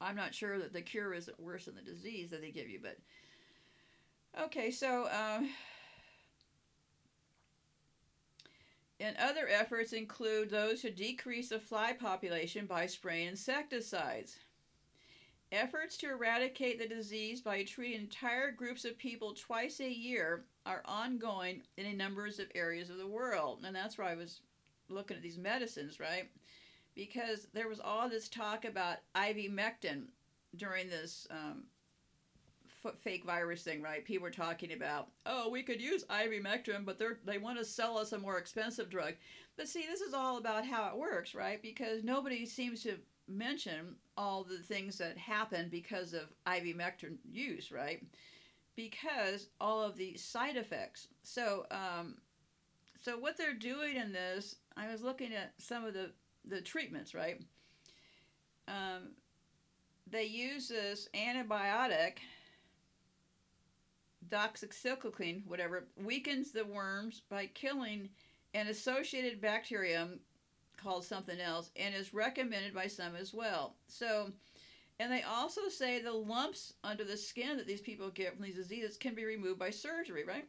I'm 0.00 0.16
not 0.16 0.34
sure 0.34 0.58
that 0.58 0.72
the 0.72 0.82
cure 0.82 1.12
isn't 1.12 1.40
worse 1.40 1.64
than 1.64 1.74
the 1.74 1.82
disease 1.82 2.30
that 2.30 2.40
they 2.40 2.50
give 2.50 2.68
you. 2.68 2.80
But 2.82 2.98
okay, 4.44 4.70
so. 4.70 5.04
Uh, 5.04 5.42
and 9.00 9.16
other 9.16 9.48
efforts 9.48 9.92
include 9.92 10.50
those 10.50 10.82
to 10.82 10.90
decrease 10.90 11.50
the 11.50 11.60
fly 11.60 11.92
population 11.92 12.66
by 12.66 12.86
spraying 12.86 13.28
insecticides. 13.28 14.38
Efforts 15.50 15.96
to 15.96 16.10
eradicate 16.10 16.78
the 16.78 16.88
disease 16.88 17.40
by 17.40 17.62
treating 17.62 18.00
entire 18.00 18.50
groups 18.50 18.84
of 18.84 18.98
people 18.98 19.34
twice 19.34 19.80
a 19.80 19.90
year 19.90 20.44
are 20.66 20.82
ongoing 20.84 21.62
in 21.76 21.86
a 21.86 21.94
numbers 21.94 22.38
of 22.38 22.48
areas 22.54 22.90
of 22.90 22.98
the 22.98 23.06
world. 23.06 23.60
And 23.64 23.74
that's 23.74 23.96
where 23.96 24.06
I 24.06 24.14
was 24.14 24.40
looking 24.90 25.16
at 25.16 25.22
these 25.22 25.38
medicines, 25.38 25.98
right? 26.00 26.28
Because 26.98 27.46
there 27.54 27.68
was 27.68 27.78
all 27.78 28.08
this 28.08 28.28
talk 28.28 28.64
about 28.64 28.96
ivermectin 29.14 30.06
during 30.56 30.90
this 30.90 31.28
um, 31.30 31.62
fake 32.98 33.24
virus 33.24 33.62
thing, 33.62 33.80
right? 33.80 34.04
People 34.04 34.24
were 34.24 34.32
talking 34.32 34.72
about, 34.72 35.06
oh, 35.24 35.48
we 35.48 35.62
could 35.62 35.80
use 35.80 36.04
ivermectin, 36.06 36.84
but 36.84 36.98
they 36.98 37.06
they 37.24 37.38
want 37.38 37.56
to 37.56 37.64
sell 37.64 37.96
us 37.96 38.12
a 38.12 38.18
more 38.18 38.36
expensive 38.36 38.90
drug. 38.90 39.14
But 39.56 39.68
see, 39.68 39.84
this 39.88 40.00
is 40.00 40.12
all 40.12 40.38
about 40.38 40.66
how 40.66 40.88
it 40.88 40.98
works, 40.98 41.36
right? 41.36 41.62
Because 41.62 42.02
nobody 42.02 42.44
seems 42.44 42.82
to 42.82 42.96
mention 43.28 43.94
all 44.16 44.42
the 44.42 44.58
things 44.58 44.98
that 44.98 45.16
happen 45.16 45.68
because 45.70 46.14
of 46.14 46.34
ivermectin 46.48 47.18
use, 47.30 47.70
right? 47.70 48.04
Because 48.74 49.50
all 49.60 49.84
of 49.84 49.96
the 49.96 50.16
side 50.16 50.56
effects. 50.56 51.06
So, 51.22 51.64
um, 51.70 52.16
so 53.00 53.16
what 53.18 53.36
they're 53.36 53.54
doing 53.54 53.94
in 53.94 54.12
this, 54.12 54.56
I 54.76 54.90
was 54.90 55.02
looking 55.02 55.32
at 55.32 55.52
some 55.58 55.84
of 55.84 55.94
the 55.94 56.10
the 56.44 56.60
treatments, 56.60 57.14
right? 57.14 57.40
Um, 58.66 59.12
they 60.10 60.24
use 60.24 60.68
this 60.68 61.08
antibiotic, 61.14 62.18
doxycycline, 64.28 65.46
whatever, 65.46 65.88
weakens 65.96 66.52
the 66.52 66.64
worms 66.64 67.22
by 67.28 67.46
killing 67.46 68.08
an 68.54 68.68
associated 68.68 69.40
bacterium 69.40 70.20
called 70.76 71.04
something 71.04 71.40
else 71.40 71.70
and 71.76 71.94
is 71.94 72.14
recommended 72.14 72.74
by 72.74 72.86
some 72.86 73.16
as 73.16 73.34
well. 73.34 73.74
So, 73.88 74.30
and 75.00 75.12
they 75.12 75.22
also 75.22 75.68
say 75.68 76.00
the 76.00 76.12
lumps 76.12 76.74
under 76.84 77.04
the 77.04 77.16
skin 77.16 77.56
that 77.56 77.66
these 77.66 77.80
people 77.80 78.10
get 78.10 78.34
from 78.34 78.44
these 78.44 78.56
diseases 78.56 78.96
can 78.96 79.14
be 79.14 79.24
removed 79.24 79.58
by 79.58 79.70
surgery, 79.70 80.24
right? 80.24 80.46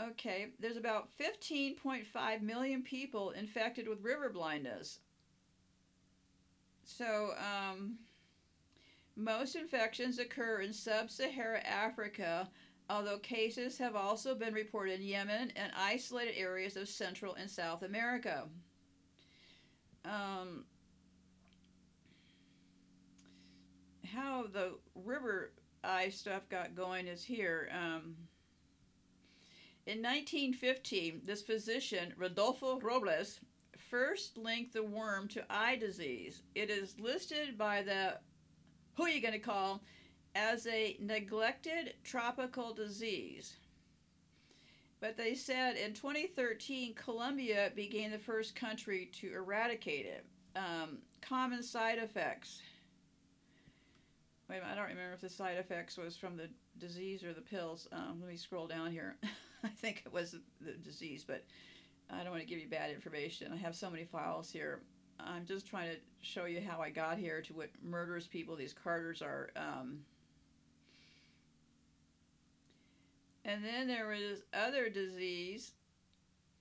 Okay, 0.00 0.48
there's 0.60 0.76
about 0.76 1.08
15.5 1.18 2.40
million 2.42 2.82
people 2.82 3.30
infected 3.30 3.88
with 3.88 4.00
river 4.00 4.30
blindness. 4.30 5.00
So, 6.84 7.32
um, 7.36 7.98
most 9.16 9.56
infections 9.56 10.20
occur 10.20 10.60
in 10.60 10.72
sub 10.72 11.10
Saharan 11.10 11.66
Africa, 11.66 12.48
although 12.88 13.18
cases 13.18 13.76
have 13.78 13.96
also 13.96 14.36
been 14.36 14.54
reported 14.54 15.00
in 15.00 15.06
Yemen 15.06 15.52
and 15.56 15.72
isolated 15.76 16.38
areas 16.38 16.76
of 16.76 16.88
Central 16.88 17.34
and 17.34 17.50
South 17.50 17.82
America. 17.82 18.44
Um, 20.04 20.64
how 24.14 24.44
the 24.46 24.78
river 24.94 25.52
eye 25.82 26.08
stuff 26.08 26.48
got 26.48 26.76
going 26.76 27.08
is 27.08 27.24
here. 27.24 27.68
Um, 27.72 28.14
in 29.88 30.02
1915, 30.02 31.22
this 31.24 31.40
physician, 31.40 32.12
Rodolfo 32.18 32.78
Robles, 32.78 33.40
first 33.90 34.36
linked 34.36 34.74
the 34.74 34.82
worm 34.82 35.28
to 35.28 35.42
eye 35.48 35.76
disease. 35.76 36.42
It 36.54 36.68
is 36.68 37.00
listed 37.00 37.56
by 37.56 37.80
the, 37.80 38.18
who 38.96 39.04
are 39.04 39.08
you 39.08 39.22
going 39.22 39.32
to 39.32 39.38
call, 39.38 39.82
as 40.34 40.66
a 40.66 40.98
neglected 41.00 41.94
tropical 42.04 42.74
disease. 42.74 43.56
But 45.00 45.16
they 45.16 45.34
said 45.34 45.76
in 45.76 45.94
2013, 45.94 46.92
Colombia 46.92 47.72
became 47.74 48.10
the 48.10 48.18
first 48.18 48.54
country 48.54 49.10
to 49.20 49.32
eradicate 49.32 50.04
it. 50.04 50.26
Um, 50.54 50.98
common 51.22 51.62
side 51.62 51.96
effects. 51.96 52.60
Wait 54.50 54.60
I 54.62 54.74
don't 54.74 54.88
remember 54.88 55.14
if 55.14 55.22
the 55.22 55.30
side 55.30 55.56
effects 55.56 55.96
was 55.96 56.14
from 56.14 56.36
the 56.36 56.50
disease 56.76 57.24
or 57.24 57.32
the 57.32 57.40
pills. 57.40 57.88
Um, 57.90 58.18
let 58.20 58.28
me 58.28 58.36
scroll 58.36 58.66
down 58.66 58.92
here. 58.92 59.16
I 59.64 59.68
think 59.68 60.02
it 60.06 60.12
was 60.12 60.36
the 60.60 60.72
disease, 60.72 61.24
but 61.26 61.44
I 62.10 62.22
don't 62.22 62.30
want 62.30 62.42
to 62.42 62.48
give 62.48 62.58
you 62.58 62.68
bad 62.68 62.90
information. 62.90 63.52
I 63.52 63.56
have 63.56 63.76
so 63.76 63.90
many 63.90 64.04
files 64.04 64.50
here. 64.50 64.82
I'm 65.20 65.46
just 65.46 65.66
trying 65.66 65.90
to 65.90 65.96
show 66.22 66.44
you 66.44 66.60
how 66.60 66.80
I 66.80 66.90
got 66.90 67.18
here 67.18 67.42
to 67.42 67.52
what 67.52 67.70
murderous 67.82 68.26
people 68.26 68.54
these 68.54 68.72
Carters 68.72 69.20
are. 69.20 69.50
Um, 69.56 70.00
And 73.48 73.64
then 73.64 73.88
there 73.88 74.08
was 74.08 74.42
other 74.52 74.90
disease 74.90 75.72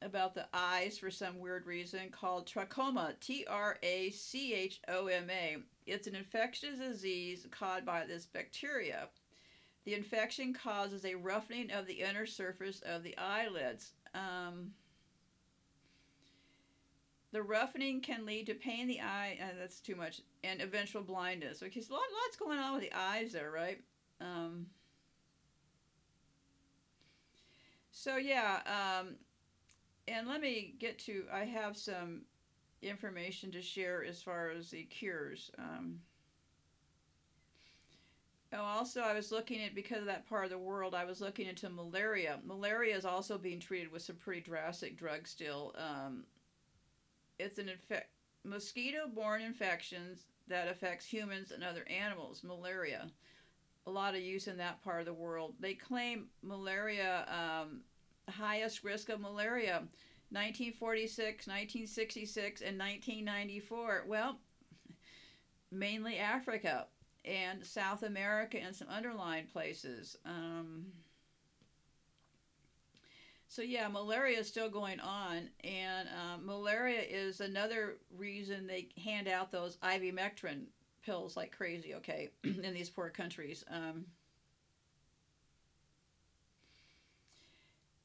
about 0.02 0.34
the 0.34 0.48
eyes 0.54 0.98
for 0.98 1.12
some 1.12 1.38
weird 1.38 1.66
reason 1.66 2.10
called 2.12 2.48
trachoma, 2.48 3.20
T 3.20 3.46
R 3.46 3.78
A 3.84 4.10
C 4.12 4.54
H 4.54 4.80
O 4.88 5.08
M 5.08 5.30
A. 5.30 5.58
It's 5.86 6.08
an 6.08 6.16
infectious 6.16 6.80
disease 6.80 7.46
caused 7.52 7.86
by 7.86 8.06
this 8.06 8.26
bacteria. 8.26 9.10
The 9.88 9.94
infection 9.94 10.54
causes 10.54 11.06
a 11.06 11.16
roughening 11.16 11.72
of 11.72 11.88
the 11.88 12.02
inner 12.02 12.26
surface 12.26 12.82
of 12.86 13.04
the 13.04 13.18
eyelids. 13.18 13.94
Um, 14.14 14.72
the 17.32 17.42
roughening 17.42 18.02
can 18.02 18.26
lead 18.26 18.48
to 18.48 18.54
pain 18.54 18.82
in 18.82 18.88
the 18.90 19.00
eye, 19.00 19.38
and 19.40 19.52
that's 19.58 19.80
too 19.80 19.96
much, 19.96 20.20
and 20.44 20.62
eventual 20.62 21.04
blindness. 21.04 21.64
Okay, 21.64 21.80
so 21.80 21.94
a 21.94 21.96
lot, 21.96 22.02
lots 22.22 22.36
going 22.36 22.60
on 22.60 22.74
with 22.74 22.82
the 22.82 22.92
eyes 22.92 23.32
there, 23.32 23.50
right? 23.50 23.82
Um, 24.20 24.66
so 27.90 28.18
yeah, 28.18 28.60
um, 28.66 29.16
and 30.10 30.28
let 30.28 30.42
me 30.42 30.76
get 30.80 31.00
to. 31.06 31.24
I 31.32 31.46
have 31.46 31.78
some 31.78 32.24
information 32.82 33.54
to 33.54 33.62
share 33.62 34.04
as 34.04 34.22
far 34.22 34.50
as 34.50 34.70
the 34.70 34.84
cures. 34.84 35.50
Um, 35.58 36.02
oh, 38.54 38.62
also, 38.62 39.02
I 39.02 39.14
was 39.14 39.32
looking 39.32 39.62
at 39.62 39.76
because 39.76 40.00
of 40.00 40.06
that 40.06 40.28
part 40.28 40.46
of 40.46 40.52
the 40.52 40.58
world. 40.58 40.96
I 40.96 41.06
was 41.06 41.22
looking 41.22 41.48
into 41.48 41.70
malaria. 41.70 42.40
Malaria 42.46 42.96
is 42.96 43.06
also 43.06 43.38
being 43.38 43.60
treated 43.60 43.92
with 43.92 44.02
some 44.02 44.16
pretty 44.16 44.42
drastic 44.42 44.98
drugs 44.98 45.32
still. 45.32 45.76
Um, 45.78 46.24
it's 47.40 47.60
an 47.60 47.70
infect 47.70 48.10
mosquito-borne 48.44 49.42
infections 49.42 50.26
that 50.48 50.70
affects 50.70 51.06
humans 51.06 51.52
and 51.52 51.64
other 51.64 51.86
animals. 51.90 52.44
Malaria, 52.44 53.10
a 53.86 53.92
lot 53.92 54.16
of 54.16 54.22
use 54.22 54.48
in 54.48 54.58
that 54.58 54.84
part 54.84 55.02
of 55.02 55.06
the 55.06 55.14
world. 55.14 55.56
They 55.60 55.74
claim 55.74 56.28
malaria, 56.42 57.26
um, 57.28 57.82
highest 58.30 58.84
risk 58.84 59.10
of 59.10 59.20
malaria, 59.20 59.84
1946, 60.30 61.48
1966, 61.48 62.62
and 62.62 62.80
1994. 62.80 64.06
Well, 64.08 64.40
mainly 65.72 66.18
Africa 66.18 66.88
and 67.26 67.66
South 67.66 68.04
America 68.04 68.58
and 68.58 68.76
some 68.76 68.88
underlying 68.88 69.46
places. 69.46 70.18
Um, 70.26 70.88
so 73.48 73.62
yeah, 73.62 73.88
malaria 73.88 74.40
is 74.40 74.48
still 74.48 74.70
going 74.70 75.00
on, 75.00 75.50
and 75.64 76.10
um, 76.10 76.46
malaria 76.46 77.02
is 77.02 77.40
another 77.40 77.98
reason 78.18 78.68
they 78.68 78.90
hand 79.04 79.28
out 79.28 79.52
those 79.52 79.78
ivermectin 79.78 80.66
pills 81.06 81.38
like 81.38 81.56
crazy. 81.56 81.96
Okay, 81.96 82.30
in 82.44 82.74
these 82.74 82.90
poor 82.90 83.10
countries. 83.10 83.64
Um, 83.72 84.06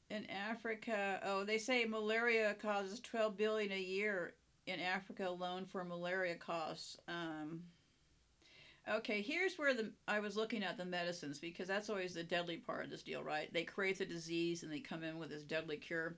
in 0.09 0.25
Africa, 0.29 1.19
oh, 1.25 1.43
they 1.43 1.57
say 1.57 1.85
malaria 1.85 2.55
causes 2.61 2.99
12 3.01 3.35
billion 3.35 3.71
a 3.71 3.79
year 3.79 4.35
in 4.65 4.79
Africa 4.79 5.27
alone 5.27 5.65
for 5.65 5.83
malaria 5.83 6.35
costs. 6.35 6.97
Um, 7.07 7.63
Okay, 8.89 9.21
here's 9.21 9.55
where 9.55 9.73
the 9.73 9.91
I 10.07 10.19
was 10.19 10.35
looking 10.35 10.61
at 10.61 10.77
the 10.77 10.83
medicines 10.83 11.39
because 11.39 11.69
that's 11.69 11.89
always 11.89 12.13
the 12.13 12.23
deadly 12.23 12.57
part 12.57 12.83
of 12.83 12.89
this 12.89 13.01
deal, 13.01 13.23
right? 13.23 13.51
They 13.53 13.63
create 13.63 13.97
the 13.97 14.05
disease 14.05 14.63
and 14.63 14.71
they 14.71 14.79
come 14.79 15.03
in 15.03 15.17
with 15.17 15.29
this 15.29 15.43
deadly 15.43 15.77
cure. 15.77 16.15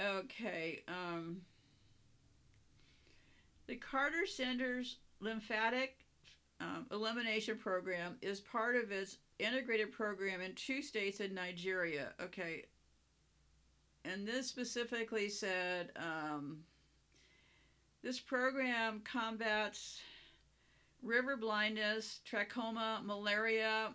Okay, 0.00 0.82
um, 0.86 1.38
the 3.66 3.76
Carter 3.76 4.26
Center's 4.26 4.98
lymphatic 5.18 6.06
um, 6.60 6.86
elimination 6.92 7.58
program 7.58 8.16
is 8.22 8.40
part 8.40 8.76
of 8.76 8.92
its 8.92 9.18
integrated 9.40 9.90
program 9.90 10.40
in 10.40 10.54
two 10.54 10.82
states 10.82 11.18
in 11.18 11.34
Nigeria. 11.34 12.12
Okay, 12.22 12.66
and 14.04 14.26
this 14.26 14.46
specifically 14.46 15.28
said 15.28 15.90
um, 15.96 16.58
this 18.04 18.20
program 18.20 19.00
combats 19.04 20.00
river 21.02 21.36
blindness, 21.36 22.20
trachoma, 22.30 23.04
malaria, 23.04 23.92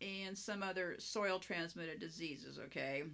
and 0.00 0.36
some 0.36 0.62
other 0.62 0.96
soil 0.98 1.38
transmitted 1.38 2.00
diseases, 2.00 2.58
okay? 2.58 3.04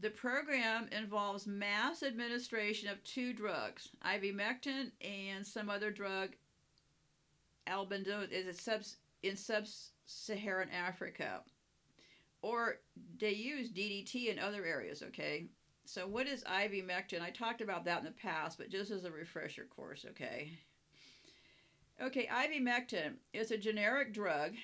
The 0.00 0.10
program 0.10 0.88
involves 0.96 1.46
mass 1.46 2.02
administration 2.02 2.88
of 2.88 3.02
two 3.04 3.32
drugs, 3.32 3.90
ivermectin 4.04 4.90
and 5.02 5.46
some 5.46 5.68
other 5.68 5.90
drug, 5.90 6.30
albendazole, 7.66 8.30
is 8.30 8.68
in 9.22 9.36
sub-Saharan 9.36 10.70
Africa. 10.70 11.40
Or 12.40 12.76
they 13.18 13.32
use 13.32 13.70
DDT 13.70 14.28
in 14.28 14.38
other 14.38 14.64
areas, 14.64 15.02
okay? 15.08 15.46
So 15.84 16.06
what 16.06 16.26
is 16.26 16.42
ivermectin? 16.44 17.20
I 17.20 17.30
talked 17.30 17.60
about 17.60 17.84
that 17.84 17.98
in 17.98 18.04
the 18.04 18.12
past, 18.12 18.58
but 18.58 18.70
just 18.70 18.90
as 18.90 19.04
a 19.04 19.10
refresher 19.10 19.66
course, 19.76 20.06
okay? 20.10 20.58
Okay, 22.02 22.26
ivermectin 22.26 23.14
is 23.32 23.52
a 23.52 23.56
generic 23.56 24.12
drug. 24.12 24.54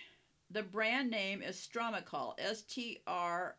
The 0.51 0.65
brand 0.65 1.09
name 1.09 1.41
is 1.41 1.57
Stromectol, 1.57 2.35
S 2.37 2.63
T 2.63 2.99
R 3.07 3.55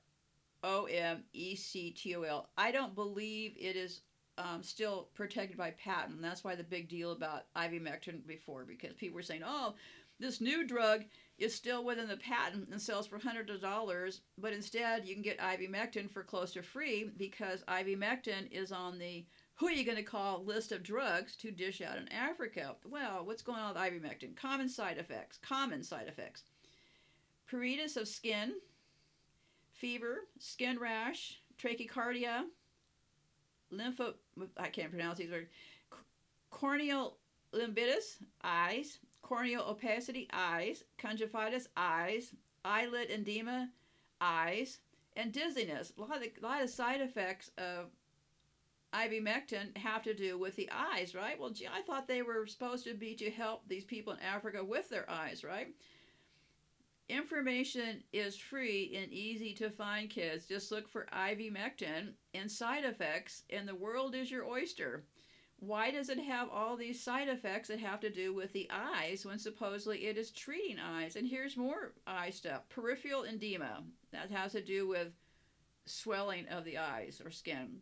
O 0.65 0.83
M 0.83 1.23
E 1.31 1.55
C 1.55 1.91
T 1.91 2.13
O 2.17 2.23
L. 2.23 2.49
I 2.57 2.71
don't 2.71 2.93
believe 2.93 3.53
it 3.57 3.77
is 3.77 4.01
um, 4.37 4.63
still 4.63 5.07
protected 5.15 5.57
by 5.57 5.71
patent. 5.71 6.21
That's 6.21 6.43
why 6.43 6.55
the 6.55 6.63
big 6.63 6.89
deal 6.89 7.13
about 7.13 7.45
ivermectin 7.55 8.27
before, 8.27 8.65
because 8.65 8.95
people 8.95 9.15
were 9.15 9.21
saying, 9.21 9.43
oh, 9.45 9.75
this 10.19 10.41
new 10.41 10.67
drug 10.67 11.05
is 11.37 11.55
still 11.55 11.85
within 11.85 12.09
the 12.09 12.17
patent 12.17 12.67
and 12.71 12.81
sells 12.81 13.07
for 13.07 13.17
hundreds 13.17 13.49
of 13.49 13.61
dollars, 13.61 14.19
but 14.37 14.51
instead 14.51 15.07
you 15.07 15.13
can 15.13 15.23
get 15.23 15.39
ivermectin 15.39 16.11
for 16.11 16.23
close 16.23 16.51
to 16.51 16.61
free 16.61 17.11
because 17.15 17.63
ivermectin 17.69 18.51
is 18.51 18.73
on 18.73 18.99
the 18.99 19.25
who 19.59 19.67
are 19.67 19.71
you 19.71 19.83
going 19.83 19.97
to 19.97 20.03
call 20.03 20.43
list 20.45 20.71
of 20.71 20.83
drugs 20.83 21.35
to 21.35 21.51
dish 21.51 21.81
out 21.81 21.97
in 21.97 22.07
Africa? 22.13 22.75
Well, 22.89 23.25
what's 23.25 23.41
going 23.41 23.59
on 23.59 23.73
with 23.73 23.83
ivermectin? 23.83 24.37
Common 24.37 24.69
side 24.69 24.97
effects. 24.97 25.37
Common 25.37 25.83
side 25.83 26.07
effects. 26.07 26.43
Pruritus 27.51 27.97
of 27.97 28.07
skin, 28.07 28.53
fever, 29.73 30.19
skin 30.39 30.79
rash, 30.79 31.41
trachycardia, 31.61 32.45
lympho, 33.73 34.13
I 34.55 34.69
can't 34.69 34.91
pronounce 34.91 35.17
these 35.17 35.31
words, 35.31 35.49
corneal 36.51 37.17
limbitis, 37.53 38.17
eyes, 38.41 38.99
corneal 39.23 39.63
opacity, 39.63 40.29
eyes, 40.31 40.85
conjunctivitis, 40.97 41.67
eyes, 41.75 42.31
eyelid 42.63 43.10
edema, 43.12 43.69
eyes, 44.21 44.77
and 45.17 45.33
dizziness. 45.33 45.91
A 45.97 46.01
lot 46.01 46.17
of, 46.17 46.23
a 46.23 46.45
lot 46.45 46.62
of 46.62 46.69
side 46.69 47.01
effects 47.01 47.51
of 47.57 47.87
ivermectin 48.94 49.77
have 49.77 50.04
to 50.04 50.13
do 50.13 50.37
with 50.37 50.56
the 50.56 50.69
eyes, 50.71 51.13
right? 51.13 51.40
Well, 51.40 51.52
gee, 51.52 51.67
I 51.67 51.81
thought 51.81 52.08
they 52.08 52.21
were 52.21 52.48
supposed 52.48 52.85
to 52.85 52.94
be 52.94 53.15
to 53.15 53.29
help 53.29 53.67
these 53.67 53.85
people 53.85 54.13
in 54.13 54.19
Africa 54.19 54.63
with 54.63 54.90
their 54.90 55.10
eyes, 55.10 55.44
right? 55.44 55.67
Information 57.08 58.04
is 58.13 58.37
free 58.37 58.96
and 58.96 59.12
easy 59.12 59.54
to 59.56 59.69
find, 59.69 60.10
kids. 60.10 60.46
Just 60.46 60.71
look 60.71 60.87
for 60.87 61.08
ivermectin 61.12 62.13
and 62.33 62.52
side 62.52 62.85
effects, 62.85 63.44
and 63.50 63.67
the 63.67 63.75
world 63.75 64.15
is 64.15 64.29
your 64.29 64.46
oyster. 64.46 65.04
Why 65.60 65.92
does 65.92 66.10
it 66.10 66.19
have 66.19 66.50
all 66.50 66.77
these 66.77 67.04
side 67.04 67.27
effects 67.27 67.67
that 67.67 67.79
have 67.79 68.00
to 68.02 68.10
do 68.10 68.33
with 68.33 68.54
the 68.54 68.69
eyes 68.71 69.25
when 69.25 69.40
supposedly 69.40 70.06
it 70.06 70.17
is 70.17 70.31
treating 70.31 70.79
eyes? 70.79 71.15
And 71.15 71.27
here's 71.27 71.58
more 71.58 71.94
eye 72.08 72.29
stuff 72.29 72.69
peripheral 72.69 73.23
edema. 73.23 73.83
That 74.12 74.31
has 74.31 74.54
to 74.54 74.62
do 74.62 74.87
with 74.87 75.12
swelling 75.85 76.48
of 76.48 76.63
the 76.63 76.77
eyes 76.77 77.21
or 77.23 77.31
skin 77.31 77.81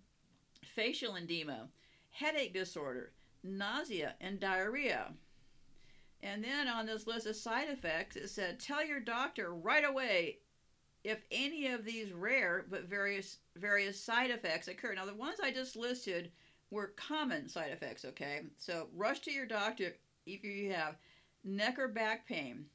facial 0.78 1.16
edema, 1.16 1.68
headache 2.12 2.54
disorder, 2.54 3.12
nausea, 3.44 4.14
and 4.22 4.40
diarrhea. 4.40 5.12
And 6.22 6.44
then 6.44 6.68
on 6.68 6.86
this 6.86 7.08
list 7.08 7.26
of 7.26 7.36
side 7.36 7.68
effects, 7.70 8.16
it 8.16 8.30
said, 8.30 8.60
tell 8.60 8.86
your 8.86 9.00
doctor 9.00 9.56
right 9.56 9.84
away 9.84 10.38
if 11.04 11.24
any 11.32 11.68
of 11.68 11.84
these 11.84 12.14
rare 12.14 12.66
but 12.70 12.84
various 12.88 13.40
various 13.56 14.00
side 14.00 14.30
effects 14.30 14.68
occur. 14.68 14.94
Now, 14.94 15.06
the 15.06 15.16
ones 15.16 15.40
I 15.42 15.52
just 15.52 15.76
listed 15.76 16.32
were 16.70 16.94
common 16.96 17.50
side 17.50 17.72
effects, 17.72 18.06
okay? 18.06 18.42
So 18.60 18.88
rush 18.96 19.22
to 19.22 19.32
your 19.32 19.48
doctor 19.48 19.96
if 20.28 20.44
you 20.44 20.72
have 20.74 20.98
neck 21.44 21.80
or 21.80 21.88
back 21.88 22.28
pain, 22.28 22.66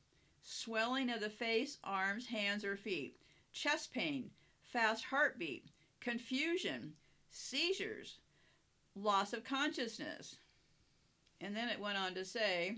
swelling 0.42 1.09
of 1.09 1.20
the 1.20 1.30
face, 1.30 1.78
arms, 1.84 2.26
hands, 2.26 2.64
or 2.64 2.76
feet, 2.76 3.16
chest 3.53 3.92
pain, 3.92 4.30
fast 4.64 5.05
heartbeat, 5.05 5.66
confusion, 6.00 6.94
seizures, 7.33 8.18
loss 8.95 9.33
of 9.33 9.43
consciousness. 9.43 10.37
And 11.41 11.57
then 11.57 11.68
it 11.68 11.80
went 11.80 11.99
on 11.99 12.14
to 12.14 12.24
say 12.24 12.76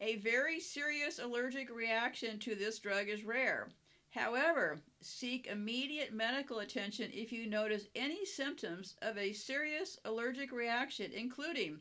a 0.00 0.16
very 0.16 0.60
serious 0.60 1.18
allergic 1.18 1.74
reaction 1.74 2.38
to 2.40 2.54
this 2.54 2.78
drug 2.78 3.08
is 3.08 3.24
rare. 3.24 3.68
However, 4.10 4.80
seek 5.00 5.46
immediate 5.46 6.12
medical 6.12 6.58
attention 6.58 7.10
if 7.12 7.30
you 7.32 7.46
notice 7.46 7.86
any 7.94 8.26
symptoms 8.26 8.96
of 9.02 9.16
a 9.16 9.32
serious 9.32 9.98
allergic 10.04 10.52
reaction, 10.52 11.12
including 11.14 11.78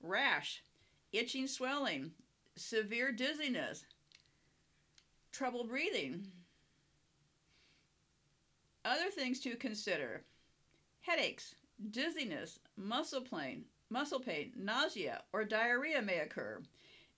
rash, 0.00 0.62
itching 1.12 1.48
swelling, 1.48 2.12
severe 2.56 3.10
dizziness, 3.10 3.84
trouble 5.32 5.64
breathing, 5.64 6.26
Other 8.84 9.10
things 9.10 9.38
to 9.40 9.54
consider 9.54 10.24
headaches, 11.02 11.54
dizziness, 11.90 12.58
muscle 12.76 13.20
pain, 13.20 13.64
muscle 13.90 14.18
pain, 14.18 14.52
nausea, 14.56 15.22
or 15.32 15.44
diarrhea 15.44 16.02
may 16.02 16.18
occur. 16.18 16.62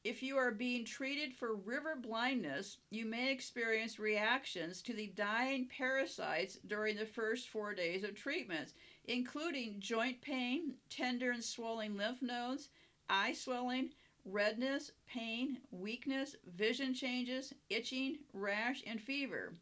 If 0.05 0.23
you 0.23 0.37
are 0.37 0.51
being 0.51 0.85
treated 0.85 1.33
for 1.33 1.55
river 1.55 1.97
blindness, 1.97 2.77
you 2.91 3.07
may 3.07 3.33
experience 3.33 3.99
reactions 3.99 4.83
to 4.83 4.93
the 4.93 5.07
dying 5.07 5.67
parasites 5.67 6.59
during 6.67 6.97
the 6.97 7.07
first 7.07 7.49
four 7.49 7.73
days 7.75 8.05
of 8.05 8.15
treatment, 8.15 8.75
including 9.07 9.81
joint 9.81 10.21
pain, 10.21 10.75
tender 10.91 11.31
and 11.31 11.43
swollen 11.43 11.97
lymph 11.97 12.21
nodes, 12.21 12.69
eye 13.09 13.33
swelling, 13.33 13.91
redness, 14.27 14.93
pain, 15.07 15.59
weakness, 15.71 16.37
vision 16.55 16.93
changes, 16.93 17.55
itching, 17.71 18.19
rash, 18.35 18.83
and 18.87 19.01
fever. 19.01 19.55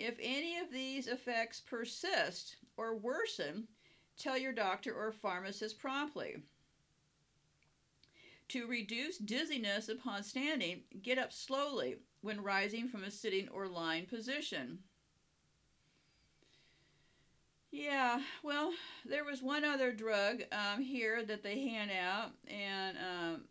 If 0.00 0.16
any 0.18 0.56
of 0.56 0.72
these 0.72 1.08
effects 1.08 1.60
persist 1.60 2.56
or 2.78 2.96
worsen, 2.96 3.68
tell 4.16 4.38
your 4.38 4.52
doctor 4.52 4.94
or 4.94 5.12
pharmacist 5.12 5.78
promptly. 5.78 6.38
To 8.48 8.66
reduce 8.66 9.18
dizziness 9.18 9.90
upon 9.90 10.22
standing, 10.22 10.84
get 11.02 11.18
up 11.18 11.34
slowly 11.34 11.96
when 12.22 12.42
rising 12.42 12.88
from 12.88 13.04
a 13.04 13.10
sitting 13.10 13.50
or 13.50 13.68
lying 13.68 14.06
position. 14.06 14.78
Yeah, 17.70 18.20
well, 18.42 18.72
there 19.04 19.24
was 19.24 19.42
one 19.42 19.66
other 19.66 19.92
drug 19.92 20.42
um, 20.50 20.82
here 20.82 21.22
that 21.26 21.42
they 21.42 21.60
hand 21.68 21.90
out, 21.90 22.30
and 22.48 22.96
um, 22.96 23.44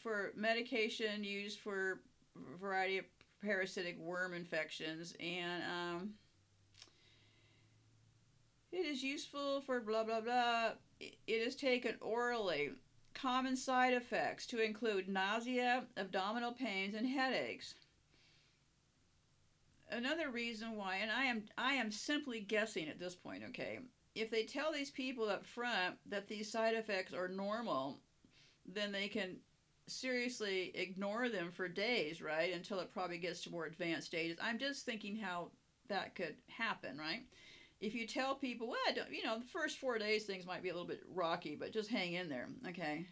for 0.00 0.30
medication 0.36 1.24
used 1.24 1.58
for 1.58 2.00
a 2.36 2.58
variety 2.58 2.98
of 2.98 3.04
parasitic 3.42 3.98
worm 3.98 4.34
infections, 4.34 5.14
and 5.20 5.62
um, 5.62 6.10
it 8.72 8.86
is 8.86 9.02
useful 9.02 9.60
for 9.60 9.80
blah 9.80 10.04
blah 10.04 10.20
blah. 10.20 10.70
It 11.00 11.16
is 11.26 11.56
taken 11.56 11.96
orally 12.00 12.70
common 13.14 13.56
side 13.56 13.94
effects 13.94 14.46
to 14.46 14.62
include 14.62 15.08
nausea, 15.08 15.84
abdominal 15.96 16.52
pains, 16.52 16.94
and 16.94 17.06
headaches. 17.06 17.74
Another 19.90 20.30
reason 20.30 20.76
why, 20.76 20.96
and 20.96 21.10
I 21.10 21.24
am 21.24 21.44
I 21.56 21.74
am 21.74 21.90
simply 21.90 22.40
guessing 22.40 22.88
at 22.88 22.98
this 22.98 23.14
point, 23.14 23.42
okay? 23.48 23.78
If 24.14 24.30
they 24.30 24.44
tell 24.44 24.72
these 24.72 24.90
people 24.90 25.28
up 25.28 25.46
front 25.46 25.96
that 26.06 26.26
these 26.26 26.50
side 26.50 26.74
effects 26.74 27.12
are 27.12 27.28
normal, 27.28 28.00
then 28.66 28.90
they 28.90 29.08
can 29.08 29.36
seriously 29.88 30.72
ignore 30.74 31.28
them 31.28 31.50
for 31.52 31.68
days, 31.68 32.20
right? 32.20 32.52
Until 32.52 32.80
it 32.80 32.92
probably 32.92 33.18
gets 33.18 33.42
to 33.42 33.50
more 33.50 33.66
advanced 33.66 34.08
stages. 34.08 34.38
I'm 34.42 34.58
just 34.58 34.84
thinking 34.84 35.16
how 35.16 35.50
that 35.88 36.14
could 36.14 36.36
happen, 36.48 36.98
right? 36.98 37.22
if 37.80 37.94
you 37.94 38.06
tell 38.06 38.34
people, 38.34 38.68
well, 38.68 38.94
don't, 38.94 39.12
you 39.12 39.22
know, 39.22 39.38
the 39.38 39.46
first 39.46 39.78
four 39.78 39.98
days 39.98 40.24
things 40.24 40.46
might 40.46 40.62
be 40.62 40.70
a 40.70 40.72
little 40.72 40.88
bit 40.88 41.02
rocky, 41.12 41.56
but 41.56 41.72
just 41.72 41.90
hang 41.90 42.14
in 42.14 42.28
there, 42.28 42.48
okay? 42.68 43.06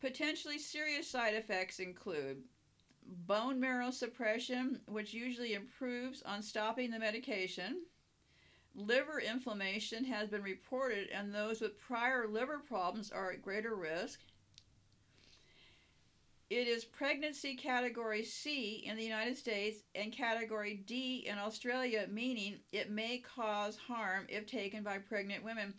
Potentially 0.00 0.58
serious 0.58 1.06
side 1.10 1.34
effects 1.34 1.78
include 1.78 2.38
bone 3.26 3.60
marrow 3.60 3.90
suppression, 3.90 4.80
which 4.88 5.12
usually 5.12 5.54
improves 5.54 6.22
on 6.22 6.42
stopping 6.42 6.90
the 6.90 6.98
medication. 6.98 7.82
Liver 8.74 9.20
inflammation 9.20 10.04
has 10.04 10.28
been 10.28 10.42
reported, 10.42 11.08
and 11.10 11.34
those 11.34 11.60
with 11.60 11.78
prior 11.78 12.26
liver 12.26 12.60
problems 12.66 13.10
are 13.10 13.32
at 13.32 13.42
greater 13.42 13.74
risk. 13.74 14.20
It 16.50 16.66
is 16.66 16.84
pregnancy 16.84 17.54
category 17.54 18.24
C 18.24 18.82
in 18.84 18.96
the 18.96 19.04
United 19.04 19.38
States 19.38 19.84
and 19.94 20.12
category 20.12 20.82
D 20.84 21.24
in 21.28 21.38
Australia, 21.38 22.08
meaning 22.10 22.58
it 22.72 22.90
may 22.90 23.18
cause 23.18 23.76
harm 23.76 24.26
if 24.28 24.46
taken 24.46 24.82
by 24.82 24.98
pregnant 24.98 25.44
women. 25.44 25.74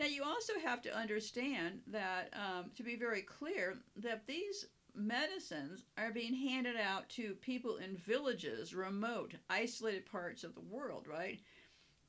Now, 0.00 0.06
you 0.06 0.24
also 0.24 0.54
have 0.64 0.82
to 0.82 0.94
understand 0.94 1.80
that, 1.86 2.34
um, 2.34 2.72
to 2.76 2.82
be 2.82 2.96
very 2.96 3.22
clear, 3.22 3.78
that 3.94 4.26
these 4.26 4.66
medicines 4.96 5.84
are 5.96 6.10
being 6.10 6.34
handed 6.34 6.76
out 6.76 7.08
to 7.10 7.34
people 7.34 7.76
in 7.76 7.96
villages, 7.96 8.74
remote, 8.74 9.34
isolated 9.48 10.06
parts 10.06 10.42
of 10.42 10.56
the 10.56 10.60
world, 10.60 11.06
right? 11.06 11.38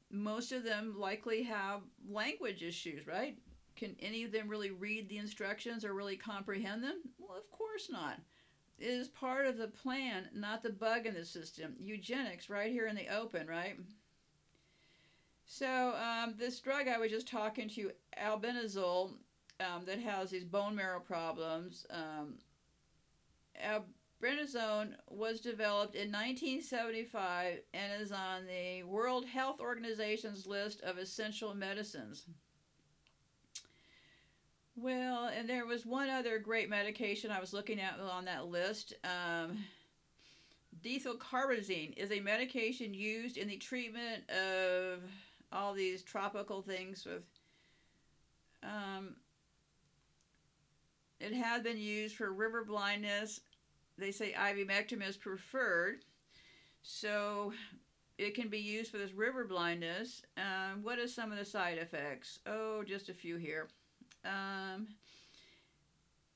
Most 0.09 0.51
of 0.51 0.63
them 0.63 0.97
likely 0.97 1.43
have 1.43 1.81
language 2.09 2.63
issues, 2.63 3.05
right? 3.05 3.37
Can 3.77 3.95
any 3.99 4.23
of 4.23 4.31
them 4.31 4.49
really 4.49 4.71
read 4.71 5.07
the 5.07 5.19
instructions 5.19 5.85
or 5.85 5.93
really 5.93 6.17
comprehend 6.17 6.83
them? 6.83 7.01
Well, 7.19 7.37
of 7.37 7.49
course 7.51 7.89
not. 7.91 8.19
It 8.79 8.87
is 8.87 9.07
part 9.07 9.45
of 9.45 9.57
the 9.57 9.67
plan, 9.67 10.29
not 10.33 10.63
the 10.63 10.71
bug 10.71 11.05
in 11.05 11.13
the 11.13 11.25
system. 11.25 11.75
Eugenics, 11.79 12.49
right 12.49 12.71
here 12.71 12.87
in 12.87 12.95
the 12.95 13.07
open, 13.07 13.47
right? 13.47 13.77
So, 15.45 15.95
um, 15.95 16.35
this 16.37 16.59
drug 16.59 16.87
I 16.87 16.97
was 16.97 17.11
just 17.11 17.27
talking 17.27 17.69
to, 17.69 17.91
albendazole, 18.21 19.13
um, 19.59 19.85
that 19.85 19.99
has 19.99 20.29
these 20.29 20.43
bone 20.43 20.75
marrow 20.75 20.99
problems, 20.99 21.85
um, 21.89 22.35
albendazole 23.63 24.93
was 25.09 25.39
developed 25.39 25.95
in 25.95 26.11
1975 26.11 27.59
and 27.73 28.01
is 28.01 28.11
on 28.11 28.45
the 28.45 28.83
World 28.83 29.25
Health 29.25 29.59
Organization's 29.59 30.45
list 30.45 30.81
of 30.81 30.97
essential 30.97 31.55
medicines. 31.55 32.25
Well, 34.79 35.31
and 35.35 35.49
there 35.49 35.65
was 35.65 35.87
one 35.87 36.07
other 36.07 36.37
great 36.37 36.69
medication 36.69 37.31
I 37.31 37.39
was 37.39 37.51
looking 37.51 37.81
at 37.81 37.99
on 37.99 38.25
that 38.25 38.45
list. 38.45 38.93
Um, 39.03 39.65
Dethylcarbazine 40.83 41.97
is 41.97 42.11
a 42.11 42.19
medication 42.19 42.93
used 42.93 43.37
in 43.37 43.47
the 43.47 43.57
treatment 43.57 44.29
of 44.29 44.99
all 45.51 45.73
these 45.73 46.03
tropical 46.03 46.61
things 46.61 47.05
with. 47.05 47.23
Um, 48.61 49.15
it 51.19 51.33
has 51.33 51.63
been 51.63 51.79
used 51.79 52.15
for 52.15 52.31
river 52.31 52.63
blindness. 52.63 53.41
They 53.97 54.11
say 54.11 54.35
ivermectin 54.37 55.01
is 55.01 55.17
preferred, 55.17 56.03
so 56.83 57.51
it 58.19 58.35
can 58.35 58.47
be 58.47 58.59
used 58.59 58.91
for 58.91 58.99
this 58.99 59.13
river 59.13 59.43
blindness. 59.43 60.21
Um, 60.37 60.83
what 60.83 60.99
are 60.99 61.07
some 61.07 61.31
of 61.31 61.39
the 61.39 61.45
side 61.45 61.79
effects? 61.79 62.39
Oh, 62.45 62.83
just 62.83 63.09
a 63.09 63.13
few 63.15 63.37
here. 63.37 63.69
Um, 64.27 64.89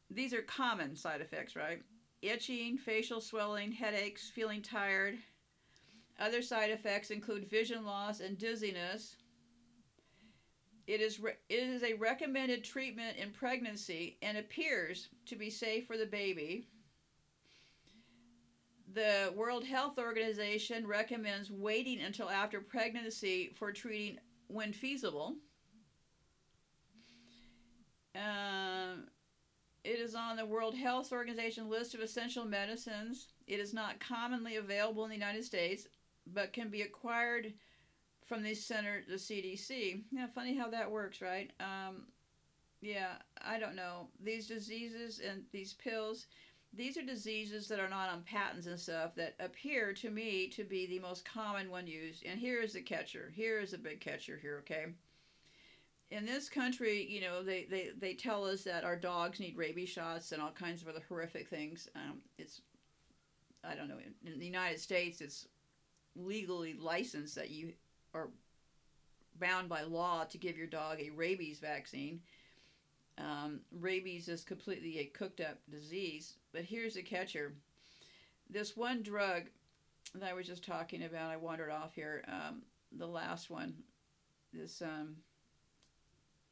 these 0.10 0.34
are 0.34 0.42
common 0.42 0.96
side 0.96 1.22
effects, 1.22 1.56
right? 1.56 1.80
Itching, 2.22 2.78
facial 2.78 3.22
swelling, 3.22 3.72
headaches, 3.72 4.30
feeling 4.34 4.62
tired. 4.62 5.18
Other 6.20 6.42
side 6.42 6.70
effects 6.70 7.10
include 7.12 7.50
vision 7.50 7.86
loss 7.86 8.20
and 8.20 8.38
dizziness. 8.38 9.16
It 10.88 11.02
is, 11.02 11.20
re- 11.20 11.34
it 11.50 11.60
is 11.60 11.84
a 11.84 11.94
recommended 11.94 12.64
treatment 12.64 13.18
in 13.18 13.32
pregnancy 13.32 14.18
and 14.22 14.38
appears 14.38 15.08
to 15.28 15.36
be 15.36 15.50
safe 15.50 15.86
for 15.88 15.98
the 15.98 16.06
baby. 16.06 16.68
The 18.94 19.32
World 19.34 19.64
Health 19.64 19.98
Organization 19.98 20.86
recommends 20.86 21.50
waiting 21.50 22.02
until 22.02 22.30
after 22.30 22.60
pregnancy 22.60 23.52
for 23.56 23.72
treating 23.72 24.18
when 24.48 24.74
feasible. 24.74 25.36
Um, 28.16 29.06
it 29.84 30.00
is 30.00 30.16
on 30.16 30.36
the 30.36 30.46
World 30.46 30.76
Health 30.76 31.12
Organization 31.12 31.70
list 31.70 31.96
of 31.96 32.02
essential 32.02 32.46
medicines. 32.46 33.30
It 33.48 33.60
is 33.60 33.74
not 33.74 34.00
commonly 34.00 34.58
available 34.58 35.04
in 35.04 35.10
the 35.10 35.16
United 35.16 35.44
States, 35.44 35.88
but 36.28 36.54
can 36.54 36.70
be 36.70 36.84
acquired 36.84 37.54
from 38.28 38.44
the 38.44 38.54
center, 38.54 39.04
the 39.08 39.16
CDC. 39.16 40.04
Yeah, 40.12 40.28
funny 40.34 40.56
how 40.56 40.70
that 40.70 40.90
works, 40.90 41.22
right? 41.22 41.52
Um, 41.60 42.04
yeah, 42.82 43.14
I 43.42 43.60
don't 43.60 43.76
know. 43.76 44.08
These 44.24 44.48
diseases 44.48 45.20
and 45.20 45.44
these 45.52 45.74
pills, 45.74 46.28
these 46.74 46.98
are 46.98 47.02
diseases 47.02 47.68
that 47.68 47.80
are 47.80 47.90
not 47.90 48.10
on 48.10 48.22
patents 48.24 48.68
and 48.68 48.80
stuff 48.80 49.16
that 49.16 49.36
appear 49.40 49.94
to 49.94 50.10
me 50.10 50.48
to 50.50 50.64
be 50.64 50.86
the 50.88 51.00
most 51.00 51.26
common 51.26 51.70
one 51.70 51.88
used. 51.88 52.26
And 52.26 52.40
here 52.40 52.62
is 52.62 52.74
the 52.74 52.82
catcher. 52.82 53.32
Here 53.36 53.60
is 53.60 53.74
a 53.74 53.78
big 53.78 54.00
catcher 54.00 54.38
here, 54.42 54.60
okay? 54.60 54.86
In 56.12 56.26
this 56.26 56.50
country, 56.50 57.08
you 57.10 57.22
know, 57.22 57.42
they, 57.42 57.66
they, 57.70 57.90
they 57.98 58.14
tell 58.14 58.44
us 58.44 58.64
that 58.64 58.84
our 58.84 58.98
dogs 58.98 59.40
need 59.40 59.58
rabies 59.58 59.90
shots 59.90 60.34
and 60.34 60.42
all 60.42 60.52
kinds 60.52 60.82
of 60.82 60.90
other 60.90 61.04
horrific 61.08 61.48
things. 61.48 61.88
Um, 61.96 62.20
it's, 62.38 62.62
I 63.64 63.76
don't 63.76 63.88
know, 63.88 63.98
in, 63.98 64.34
in 64.34 64.40
the 64.40 64.46
United 64.46 64.80
States, 64.80 65.22
it's 65.22 65.48
legally 66.16 66.74
licensed 66.74 67.36
that 67.36 67.50
you 67.50 67.72
are 68.14 68.28
bound 69.40 69.70
by 69.70 69.84
law 69.84 70.26
to 70.26 70.38
give 70.38 70.58
your 70.58 70.68
dog 70.68 71.00
a 71.00 71.10
rabies 71.12 71.60
vaccine. 71.60 72.20
Um, 73.18 73.62
rabies 73.80 74.28
is 74.28 74.44
completely 74.44 75.00
a 75.00 75.06
cooked 75.06 75.40
up 75.40 75.60
disease. 75.70 76.34
But 76.52 76.64
here's 76.64 76.96
the 76.96 77.04
catcher 77.04 77.54
this 78.50 78.76
one 78.76 79.02
drug 79.02 79.44
that 80.16 80.30
I 80.30 80.34
was 80.34 80.46
just 80.46 80.66
talking 80.66 81.04
about, 81.04 81.32
I 81.32 81.38
wandered 81.38 81.72
off 81.72 81.96
here, 81.96 82.26
um, 82.28 82.64
the 82.92 83.08
last 83.08 83.50
one, 83.50 83.76
this. 84.52 84.82
Um, 84.82 85.16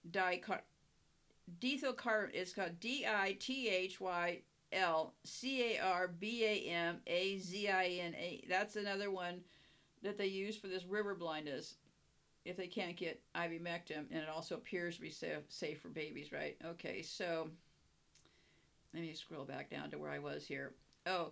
dicar 0.10 0.62
dithylcar 1.60 2.30
it's 2.34 2.54
called 2.54 2.80
D 2.80 3.06
I 3.08 3.36
T 3.39 3.70
H 3.70 4.00
Y 4.00 4.41
L 4.72 5.14
C 5.24 5.76
A 5.76 5.80
R 5.80 6.08
B 6.08 6.45
A 6.45 6.70
M 6.72 7.00
A 7.08 7.38
Z 7.39 7.70
I 7.70 7.86
N 7.86 8.14
A. 8.16 8.43
That's 8.47 8.76
another 8.76 9.12
one 9.12 9.41
that 10.04 10.18
they 10.18 10.28
use 10.28 10.56
for 10.56 10.68
this 10.68 10.86
river 10.86 11.16
blindness 11.16 11.76
if 12.45 12.56
they 12.58 12.68
can't 12.68 12.95
get 12.95 13.22
ivermectin, 13.36 14.06
and 14.12 14.22
it 14.22 14.30
also 14.30 14.56
appears 14.56 14.95
to 14.95 15.02
be 15.02 15.10
safe, 15.10 15.39
safe 15.50 15.82
for 15.82 15.89
babies, 15.89 16.32
right? 16.32 16.58
Okay, 16.66 17.02
so 17.02 17.50
let 18.93 19.04
me 19.04 19.14
scroll 19.14 19.45
back 19.45 19.70
down 19.70 19.91
to 19.91 19.97
where 19.97 20.10
I 20.10 20.20
was 20.20 20.47
here. 20.47 20.74
Oh, 21.06 21.32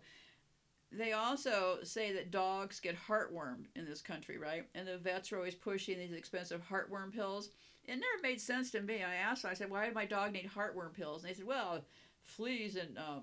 they 0.92 1.14
also 1.14 1.80
say 1.84 2.14
that 2.14 2.32
dogs 2.32 2.80
get 2.80 2.96
heartworm 2.96 3.66
in 3.76 3.86
this 3.86 4.02
country, 4.02 4.38
right? 4.38 4.68
And 4.76 4.88
the 4.88 4.98
vets 4.98 5.32
are 5.32 5.38
always 5.38 5.56
pushing 5.56 5.98
these 5.98 6.14
expensive 6.14 6.62
heartworm 6.70 7.14
pills. 7.14 7.50
It 7.88 7.96
never 7.96 8.22
made 8.22 8.42
sense 8.42 8.72
to 8.72 8.82
me. 8.82 9.04
I 9.04 9.16
asked, 9.16 9.46
I 9.46 9.54
said, 9.54 9.70
why 9.70 9.86
did 9.86 9.96
my 9.96 10.06
dog 10.06 10.34
need 10.34 10.50
heartworm 10.50 10.94
pills? 10.94 11.24
And 11.24 11.30
they 11.30 11.36
said, 11.36 11.48
well, 11.48 11.86
fleas 12.22 12.76
and 12.76 12.98
um, 12.98 13.22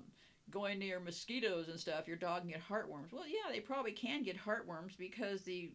going 0.51 0.79
near 0.79 1.01
mosquitoes 1.01 1.69
and 1.69 1.79
stuff, 1.79 2.09
your 2.09 2.17
dog 2.17 2.43
can 2.43 2.51
get 2.51 2.67
heartworms. 2.67 3.13
Well, 3.13 3.27
yeah, 3.27 3.53
they 3.53 3.61
probably 3.61 3.93
can 3.93 4.23
get 4.23 4.39
heartworms 4.39 4.97
because 4.97 5.43
the 5.43 5.73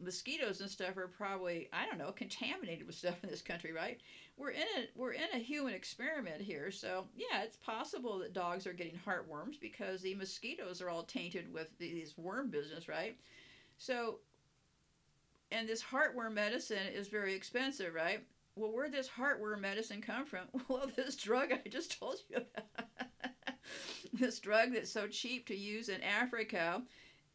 mosquitoes 0.00 0.60
and 0.60 0.70
stuff 0.70 0.96
are 0.96 1.08
probably 1.08 1.68
I 1.72 1.84
don't 1.86 1.98
know 1.98 2.12
contaminated 2.12 2.86
with 2.86 2.96
stuff 2.96 3.16
in 3.22 3.30
this 3.30 3.42
country, 3.42 3.72
right? 3.72 3.98
We're 4.36 4.50
in 4.50 4.62
a 4.62 4.86
we're 4.94 5.12
in 5.12 5.28
a 5.34 5.38
human 5.38 5.74
experiment 5.74 6.40
here, 6.40 6.70
so 6.70 7.06
yeah, 7.16 7.42
it's 7.42 7.56
possible 7.56 8.18
that 8.20 8.32
dogs 8.32 8.66
are 8.66 8.72
getting 8.72 8.98
heartworms 9.04 9.60
because 9.60 10.00
the 10.00 10.14
mosquitoes 10.14 10.80
are 10.80 10.90
all 10.90 11.02
tainted 11.02 11.52
with 11.52 11.76
these 11.78 12.16
worm 12.16 12.50
business, 12.50 12.88
right? 12.88 13.18
So, 13.78 14.18
and 15.50 15.68
this 15.68 15.82
heartworm 15.82 16.34
medicine 16.34 16.86
is 16.94 17.08
very 17.08 17.34
expensive, 17.34 17.94
right? 17.94 18.24
Well, 18.56 18.72
where 18.72 18.88
does 18.88 19.08
heartworm 19.08 19.60
medicine 19.60 20.02
come 20.02 20.26
from? 20.26 20.46
Well, 20.68 20.90
this 20.96 21.16
drug 21.16 21.52
I 21.52 21.68
just 21.68 21.98
told 21.98 22.16
you 22.28 22.36
about. 22.36 22.88
this 24.12 24.38
drug 24.38 24.72
that's 24.72 24.90
so 24.90 25.06
cheap 25.06 25.46
to 25.46 25.56
use 25.56 25.88
in 25.88 26.02
Africa 26.02 26.82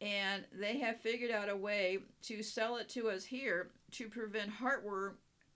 and 0.00 0.44
they 0.52 0.78
have 0.78 1.00
figured 1.00 1.30
out 1.30 1.48
a 1.48 1.56
way 1.56 1.98
to 2.22 2.42
sell 2.42 2.76
it 2.76 2.88
to 2.90 3.08
us 3.08 3.24
here 3.24 3.70
to 3.92 4.08
prevent 4.08 4.50
heartworm 4.50 5.12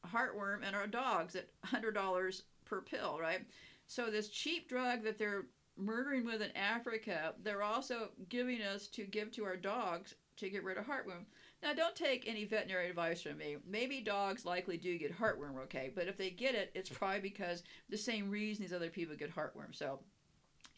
heartworm 0.06 0.66
in 0.66 0.74
our 0.74 0.86
dogs 0.86 1.34
at 1.36 1.48
$100 1.66 2.42
per 2.64 2.80
pill 2.80 3.18
right 3.20 3.40
so 3.86 4.11
this 4.11 4.28
cheap 4.28 4.68
drug 4.68 5.02
that 5.02 5.18
they're 5.18 5.46
murdering 5.76 6.24
with 6.24 6.40
in 6.40 6.56
africa 6.56 7.34
they're 7.42 7.62
also 7.62 8.09
giving 8.28 8.62
us 8.62 8.86
to 8.86 9.04
give 9.04 9.30
to 9.32 9.44
our 9.44 9.56
dogs 9.56 10.14
to 10.39 10.51
get 10.51 10.64
rid 10.64 10.78
of 10.78 10.86
heartworm 10.86 11.24
now 11.62 11.72
don't 11.72 11.97
take 11.97 12.26
any 12.26 12.45
veterinary 12.45 12.89
advice 12.89 13.22
from 13.22 13.36
me 13.39 13.57
maybe 13.66 14.01
dogs 14.01 14.45
likely 14.45 14.76
do 14.76 14.99
get 14.99 15.18
heartworm 15.18 15.59
okay 15.62 15.91
but 15.95 16.09
if 16.09 16.16
they 16.16 16.30
get 16.30 16.55
it 16.55 16.70
it's 16.74 16.91
probably 16.91 17.20
because 17.20 17.62
the 17.91 17.99
same 17.99 18.30
reason 18.30 18.62
these 18.62 18.72
other 18.72 18.91
people 18.91 19.14
get 19.16 19.34
heartworm 19.34 19.72
so 19.72 20.01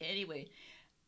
anyway 0.01 0.47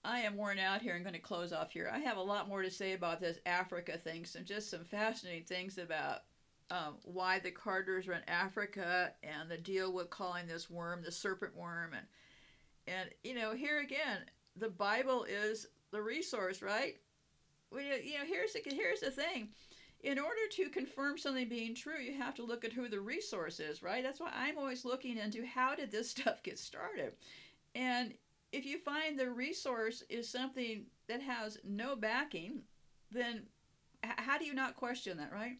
I 0.04 0.20
am 0.20 0.36
worn 0.36 0.58
out 0.58 0.82
here. 0.82 0.94
I'm 0.96 1.02
going 1.02 1.12
to 1.12 1.20
close 1.20 1.52
off 1.52 1.70
here. 1.70 1.90
I 1.92 1.98
have 2.00 2.16
a 2.16 2.22
lot 2.22 2.48
more 2.48 2.62
to 2.62 2.70
say 2.70 2.92
about 2.92 3.20
this 3.20 3.38
Africa 3.46 3.96
thing, 3.96 4.24
some 4.24 4.44
just 4.44 4.68
some 4.68 4.84
fascinating 4.84 5.44
things 5.44 5.78
about 5.78 6.22
um, 6.70 6.96
why 7.04 7.38
the 7.38 7.50
Carters 7.50 8.08
are 8.08 8.14
in 8.14 8.28
Africa 8.28 9.12
and 9.22 9.48
the 9.48 9.58
deal 9.58 9.92
with 9.92 10.10
calling 10.10 10.46
this 10.46 10.68
worm 10.68 11.02
the 11.04 11.12
serpent 11.12 11.56
worm, 11.56 11.92
and 11.92 12.06
and 12.88 13.10
you 13.22 13.34
know 13.34 13.54
here 13.54 13.80
again, 13.80 14.20
the 14.56 14.70
Bible 14.70 15.24
is 15.24 15.68
the 15.92 16.02
resource, 16.02 16.62
right? 16.62 16.96
You 17.74 18.18
know 18.18 18.24
here's 18.26 18.52
the 18.52 18.60
here's 18.64 19.00
the 19.00 19.10
thing. 19.10 19.48
In 20.02 20.18
order 20.18 20.48
to 20.56 20.68
confirm 20.68 21.16
something 21.16 21.48
being 21.48 21.76
true, 21.76 22.00
you 22.00 22.18
have 22.18 22.34
to 22.34 22.44
look 22.44 22.64
at 22.64 22.72
who 22.72 22.88
the 22.88 22.98
resource 22.98 23.60
is, 23.60 23.84
right? 23.84 24.02
That's 24.02 24.18
why 24.18 24.32
I'm 24.34 24.58
always 24.58 24.84
looking 24.84 25.16
into 25.16 25.46
how 25.46 25.76
did 25.76 25.92
this 25.92 26.10
stuff 26.16 26.42
get 26.42 26.58
started, 26.58 27.12
and 27.74 28.14
if 28.52 28.66
you 28.66 28.78
find 28.78 29.18
the 29.18 29.30
resource 29.30 30.04
is 30.10 30.28
something 30.28 30.84
that 31.08 31.22
has 31.22 31.58
no 31.64 31.96
backing, 31.96 32.60
then 33.10 33.44
how 34.02 34.38
do 34.38 34.44
you 34.44 34.54
not 34.54 34.76
question 34.76 35.16
that, 35.16 35.32
right? 35.32 35.56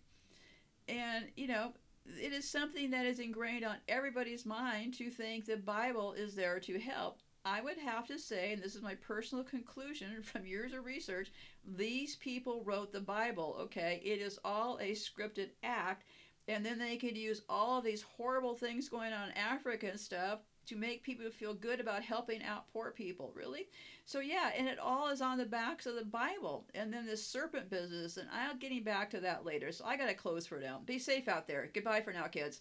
And, 0.88 1.26
you 1.36 1.46
know, 1.46 1.72
it 2.06 2.32
is 2.32 2.48
something 2.48 2.90
that 2.90 3.06
is 3.06 3.18
ingrained 3.18 3.64
on 3.64 3.76
everybody's 3.88 4.44
mind 4.44 4.94
to 4.94 5.10
think 5.10 5.46
the 5.46 5.56
Bible 5.56 6.12
is 6.12 6.34
there 6.34 6.60
to 6.60 6.78
help. 6.78 7.20
I 7.44 7.60
would 7.60 7.78
have 7.78 8.06
to 8.08 8.18
say, 8.18 8.52
and 8.52 8.62
this 8.62 8.74
is 8.74 8.82
my 8.82 8.94
personal 8.94 9.44
conclusion 9.44 10.22
from 10.22 10.46
years 10.46 10.72
of 10.72 10.84
research, 10.84 11.30
these 11.64 12.16
people 12.16 12.62
wrote 12.64 12.92
the 12.92 13.00
Bible, 13.00 13.56
okay? 13.60 14.00
It 14.04 14.20
is 14.20 14.38
all 14.44 14.78
a 14.78 14.92
scripted 14.92 15.50
act. 15.62 16.04
And 16.48 16.66
then 16.66 16.78
they 16.78 16.96
could 16.96 17.16
use 17.16 17.42
all 17.48 17.78
of 17.78 17.84
these 17.84 18.02
horrible 18.02 18.56
things 18.56 18.88
going 18.88 19.12
on 19.12 19.28
in 19.28 19.36
Africa 19.36 19.88
and 19.88 20.00
stuff 20.00 20.40
to 20.66 20.76
make 20.76 21.02
people 21.02 21.30
feel 21.30 21.54
good 21.54 21.80
about 21.80 22.02
helping 22.02 22.42
out 22.42 22.72
poor 22.72 22.90
people, 22.90 23.32
really? 23.34 23.68
So, 24.04 24.20
yeah, 24.20 24.50
and 24.56 24.68
it 24.68 24.78
all 24.78 25.08
is 25.08 25.20
on 25.20 25.38
the 25.38 25.44
backs 25.44 25.86
of 25.86 25.94
the 25.94 26.04
Bible. 26.04 26.66
And 26.74 26.92
then 26.92 27.06
this 27.06 27.24
serpent 27.24 27.70
business, 27.70 28.16
and 28.16 28.28
I'll 28.32 28.56
getting 28.56 28.82
back 28.82 29.10
to 29.10 29.20
that 29.20 29.44
later. 29.44 29.72
So, 29.72 29.84
I 29.84 29.96
got 29.96 30.06
to 30.06 30.14
close 30.14 30.46
for 30.46 30.58
now. 30.58 30.80
Be 30.84 30.98
safe 30.98 31.28
out 31.28 31.46
there. 31.46 31.70
Goodbye 31.72 32.00
for 32.00 32.12
now, 32.12 32.26
kids. 32.26 32.60